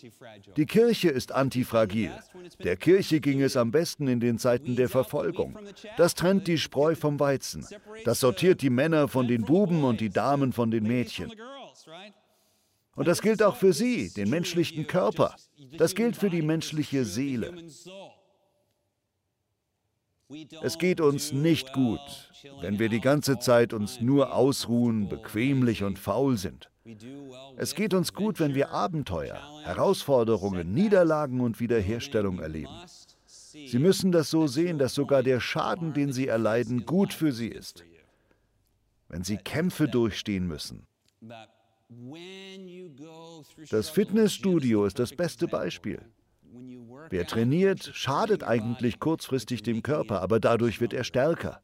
Die 0.56 0.66
Kirche 0.66 1.08
ist 1.10 1.32
antifragil. 1.32 2.12
Der 2.62 2.76
Kirche 2.76 3.20
ging 3.20 3.42
es 3.42 3.56
am 3.56 3.70
besten 3.70 4.08
in 4.08 4.20
den 4.20 4.38
Zeiten 4.38 4.76
der 4.76 4.88
Verfolgung. 4.88 5.58
Das 5.96 6.14
trennt 6.14 6.46
die 6.46 6.58
Spreu 6.58 6.94
vom 6.94 7.20
Weizen. 7.20 7.66
Das 8.04 8.20
sortiert 8.20 8.62
die 8.62 8.70
Männer 8.70 9.08
von 9.08 9.28
den 9.28 9.42
Buben 9.42 9.84
und 9.84 10.00
die 10.00 10.10
Damen 10.10 10.52
von 10.52 10.70
den 10.70 10.84
Mädchen. 10.84 11.32
Und 12.94 13.08
das 13.08 13.22
gilt 13.22 13.42
auch 13.42 13.56
für 13.56 13.72
Sie, 13.72 14.12
den 14.12 14.28
menschlichen 14.28 14.86
Körper. 14.86 15.34
Das 15.78 15.94
gilt 15.94 16.16
für 16.16 16.30
die 16.30 16.42
menschliche 16.42 17.04
Seele. 17.04 17.54
Es 20.62 20.78
geht 20.78 21.00
uns 21.00 21.32
nicht 21.32 21.72
gut, 21.72 22.00
wenn 22.60 22.78
wir 22.78 22.88
die 22.88 23.00
ganze 23.00 23.38
Zeit 23.38 23.72
uns 23.72 24.00
nur 24.00 24.34
ausruhen, 24.34 25.08
bequemlich 25.08 25.82
und 25.84 25.98
faul 25.98 26.36
sind. 26.36 26.70
Es 27.56 27.74
geht 27.74 27.94
uns 27.94 28.12
gut, 28.12 28.40
wenn 28.40 28.54
wir 28.54 28.70
Abenteuer, 28.70 29.40
Herausforderungen, 29.62 30.72
Niederlagen 30.72 31.40
und 31.40 31.60
Wiederherstellung 31.60 32.40
erleben. 32.40 32.72
Sie 33.26 33.78
müssen 33.78 34.12
das 34.12 34.30
so 34.30 34.46
sehen, 34.46 34.78
dass 34.78 34.94
sogar 34.94 35.22
der 35.22 35.38
Schaden, 35.38 35.92
den 35.92 36.12
Sie 36.12 36.26
erleiden, 36.26 36.86
gut 36.86 37.12
für 37.12 37.32
Sie 37.32 37.48
ist. 37.48 37.84
Wenn 39.08 39.22
Sie 39.22 39.36
Kämpfe 39.36 39.88
durchstehen 39.88 40.46
müssen, 40.46 40.86
das 43.70 43.88
Fitnessstudio 43.90 44.84
ist 44.84 44.98
das 44.98 45.14
beste 45.14 45.48
Beispiel. 45.48 46.00
Wer 47.10 47.26
trainiert, 47.26 47.90
schadet 47.94 48.42
eigentlich 48.42 49.00
kurzfristig 49.00 49.62
dem 49.62 49.82
Körper, 49.82 50.22
aber 50.22 50.40
dadurch 50.40 50.80
wird 50.80 50.92
er 50.92 51.04
stärker. 51.04 51.62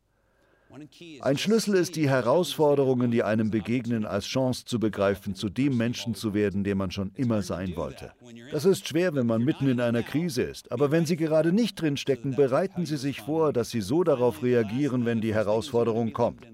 Ein 1.21 1.39
Schlüssel 1.39 1.75
ist 1.75 1.97
die 1.97 2.11
Herausforderungen, 2.11 3.11
die 3.11 3.23
einem 3.23 3.51
begegnen, 3.51 4.05
als 4.05 4.27
Chance 4.27 4.65
zu 4.67 4.79
begreifen, 4.79 5.35
zu 5.35 5.49
dem 5.49 5.77
Menschen 5.77 6.15
zu 6.15 6.35
werden, 6.35 6.63
der 6.63 6.75
man 6.75 6.91
schon 6.91 7.11
immer 7.15 7.43
sein 7.43 7.75
wollte. 7.77 8.13
Das 8.53 8.65
ist 8.65 8.87
schwer, 8.87 9.15
wenn 9.15 9.27
man 9.27 9.43
mitten 9.43 9.69
in 9.69 9.81
einer 9.81 10.03
Krise 10.03 10.43
ist, 10.43 10.71
aber 10.71 10.91
wenn 10.91 11.07
Sie 11.07 11.17
gerade 11.17 11.53
nicht 11.53 11.81
drin 11.81 11.97
stecken, 11.97 12.37
bereiten 12.37 12.85
Sie 12.85 12.99
sich 12.99 13.23
vor, 13.23 13.53
dass 13.53 13.71
Sie 13.71 13.81
so 13.81 14.05
darauf 14.05 14.43
reagieren, 14.43 15.07
wenn 15.07 15.21
die 15.21 15.35
Herausforderung 15.35 16.13
kommt. 16.13 16.47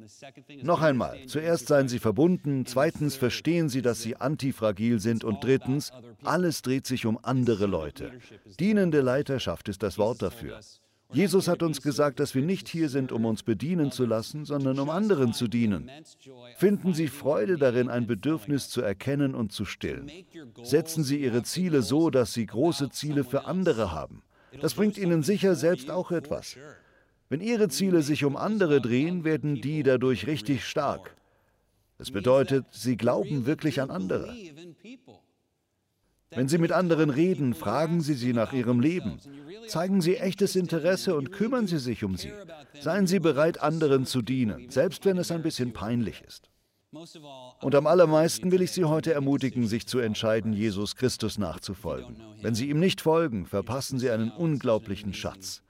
Noch 0.63 0.81
einmal, 0.81 1.19
zuerst 1.27 1.67
seien 1.67 1.89
Sie 1.89 1.99
verbunden, 1.99 2.67
zweitens 2.67 3.17
verstehen 3.17 3.69
Sie, 3.69 3.83
dass 3.83 4.01
Sie 4.01 4.17
antifragil 4.17 5.01
sind 5.01 5.25
und 5.25 5.43
drittens, 5.43 5.93
alles 6.23 6.63
dreht 6.63 6.87
sich 6.87 7.05
um 7.07 7.19
andere 7.23 7.67
Leute. 7.67 8.13
Dienende 8.61 9.01
Leiterschaft 9.01 9.69
ist 9.69 9.83
das 9.83 9.99
Wort 9.99 10.23
dafür. 10.23 10.61
Jesus 11.13 11.49
hat 11.49 11.63
uns 11.63 11.81
gesagt, 11.81 12.19
dass 12.19 12.35
wir 12.35 12.43
nicht 12.43 12.69
hier 12.69 12.89
sind, 12.89 13.13
um 13.13 13.25
uns 13.25 13.43
bedienen 13.43 13.93
zu 13.93 14.05
lassen, 14.05 14.45
sondern 14.45 14.79
um 14.79 14.91
anderen 14.91 15.33
zu 15.33 15.47
dienen. 15.47 15.91
Finden 16.57 16.93
Sie 16.95 17.09
Freude 17.09 17.57
darin, 17.57 17.89
ein 17.89 18.07
Bedürfnis 18.07 18.69
zu 18.69 18.81
erkennen 18.81 19.35
und 19.35 19.53
zu 19.53 19.65
stillen. 19.65 20.11
Setzen 20.63 21.05
Sie 21.05 21.21
Ihre 21.21 21.43
Ziele 21.43 21.83
so, 21.83 22.11
dass 22.11 22.33
Sie 22.33 22.47
große 22.47 22.91
Ziele 22.91 23.25
für 23.25 23.47
andere 23.47 23.93
haben. 23.93 24.23
Das 24.61 24.75
bringt 24.75 24.99
Ihnen 24.99 25.23
sicher 25.23 25.55
selbst 25.55 25.91
auch 25.91 26.11
etwas. 26.11 26.57
Wenn 27.29 27.41
Ihre 27.41 27.69
Ziele 27.69 28.03
sich 28.03 28.25
um 28.25 28.37
andere 28.37 28.81
drehen, 28.81 29.25
werden 29.25 29.61
die 29.61 29.83
dadurch 29.83 30.27
richtig 30.27 30.65
stark. 30.65 31.17
Das 31.99 32.11
bedeutet, 32.11 32.67
Sie 32.71 32.97
glauben 32.97 33.47
wirklich 33.47 33.81
an 33.81 33.91
andere. 33.91 34.35
Wenn 36.35 36.49
Sie 36.49 36.59
mit 36.59 36.73
anderen 36.73 37.11
reden, 37.11 37.55
fragen 37.55 38.01
Sie 38.01 38.15
sie 38.15 38.33
nach 38.33 38.53
ihrem 38.53 38.81
Leben. 38.81 39.19
Zeigen 39.69 40.01
Sie 40.01 40.17
echtes 40.17 40.57
Interesse 40.57 41.15
und 41.17 41.33
kümmern 41.33 41.67
Sie 41.67 41.79
sich 41.79 42.05
um 42.05 42.17
sie. 42.17 42.33
Seien 42.81 43.07
Sie 43.07 43.19
bereit, 43.19 43.63
anderen 43.63 44.07
zu 44.07 44.23
dienen, 44.23 44.71
selbst 44.71 45.05
wenn 45.05 45.19
es 45.19 45.31
ein 45.31 45.43
bisschen 45.43 45.73
peinlich 45.73 46.23
ist. 46.23 46.51
Und 47.61 47.75
am 47.75 47.87
allermeisten 47.87 48.53
will 48.53 48.63
ich 48.63 48.73
Sie 48.73 48.85
heute 48.85 49.13
ermutigen, 49.13 49.67
sich 49.67 49.87
zu 49.87 49.99
entscheiden, 49.99 50.53
Jesus 50.53 50.95
Christus 50.97 51.39
nachzufolgen. 51.39 52.17
Wenn 52.41 52.55
Sie 52.55 52.69
ihm 52.69 52.79
nicht 52.79 53.01
folgen, 53.01 53.47
verpassen 53.47 53.99
Sie 53.99 54.11
einen 54.11 54.31
unglaublichen 54.31 55.13
Schatz. 55.13 55.63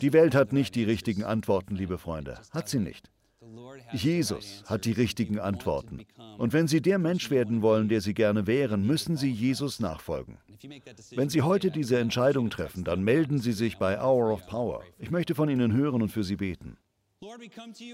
Die 0.00 0.12
Welt 0.12 0.34
hat 0.34 0.52
nicht 0.52 0.74
die 0.74 0.84
richtigen 0.84 1.24
Antworten, 1.24 1.76
liebe 1.76 1.98
Freunde. 1.98 2.40
Hat 2.50 2.68
sie 2.68 2.78
nicht. 2.78 3.10
Jesus 3.92 4.62
hat 4.66 4.84
die 4.84 4.92
richtigen 4.92 5.38
Antworten. 5.38 6.00
Und 6.38 6.52
wenn 6.52 6.66
Sie 6.66 6.80
der 6.80 6.98
Mensch 6.98 7.30
werden 7.30 7.62
wollen, 7.62 7.88
der 7.88 8.00
Sie 8.00 8.14
gerne 8.14 8.46
wären, 8.46 8.86
müssen 8.86 9.16
Sie 9.16 9.30
Jesus 9.30 9.80
nachfolgen. 9.80 10.38
Wenn 11.14 11.28
Sie 11.28 11.42
heute 11.42 11.70
diese 11.70 11.98
Entscheidung 11.98 12.50
treffen, 12.50 12.84
dann 12.84 13.02
melden 13.02 13.38
Sie 13.38 13.52
sich 13.52 13.78
bei 13.78 14.00
Hour 14.00 14.32
of 14.32 14.46
Power. 14.46 14.82
Ich 14.98 15.10
möchte 15.10 15.34
von 15.34 15.48
Ihnen 15.48 15.72
hören 15.72 16.02
und 16.02 16.08
für 16.08 16.24
Sie 16.24 16.36
beten. 16.36 16.76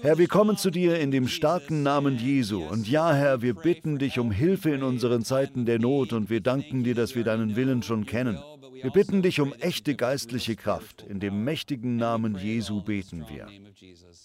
Herr, 0.01 0.17
wir 0.17 0.27
kommen 0.27 0.57
zu 0.57 0.71
dir 0.71 0.99
in 0.99 1.11
dem 1.11 1.27
starken 1.27 1.83
Namen 1.83 2.17
Jesu. 2.17 2.63
Und 2.63 2.89
ja, 2.89 3.13
Herr, 3.13 3.43
wir 3.43 3.53
bitten 3.53 3.99
dich 3.99 4.17
um 4.17 4.31
Hilfe 4.31 4.71
in 4.71 4.81
unseren 4.81 5.23
Zeiten 5.23 5.65
der 5.65 5.77
Not 5.77 6.13
und 6.13 6.31
wir 6.31 6.41
danken 6.41 6.83
dir, 6.83 6.95
dass 6.95 7.15
wir 7.15 7.23
deinen 7.23 7.55
Willen 7.55 7.83
schon 7.83 8.07
kennen. 8.07 8.39
Wir 8.81 8.91
bitten 8.91 9.21
dich 9.21 9.39
um 9.39 9.53
echte 9.53 9.95
geistliche 9.95 10.55
Kraft. 10.55 11.05
In 11.07 11.19
dem 11.19 11.43
mächtigen 11.43 11.97
Namen 11.97 12.37
Jesu 12.37 12.81
beten 12.81 13.25
wir. 13.29 13.47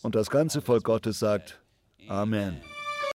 Und 0.04 0.14
das 0.14 0.28
ganze 0.28 0.60
Volk 0.60 0.84
Gottes 0.84 1.18
sagt 1.18 1.62
Amen. 2.08 2.60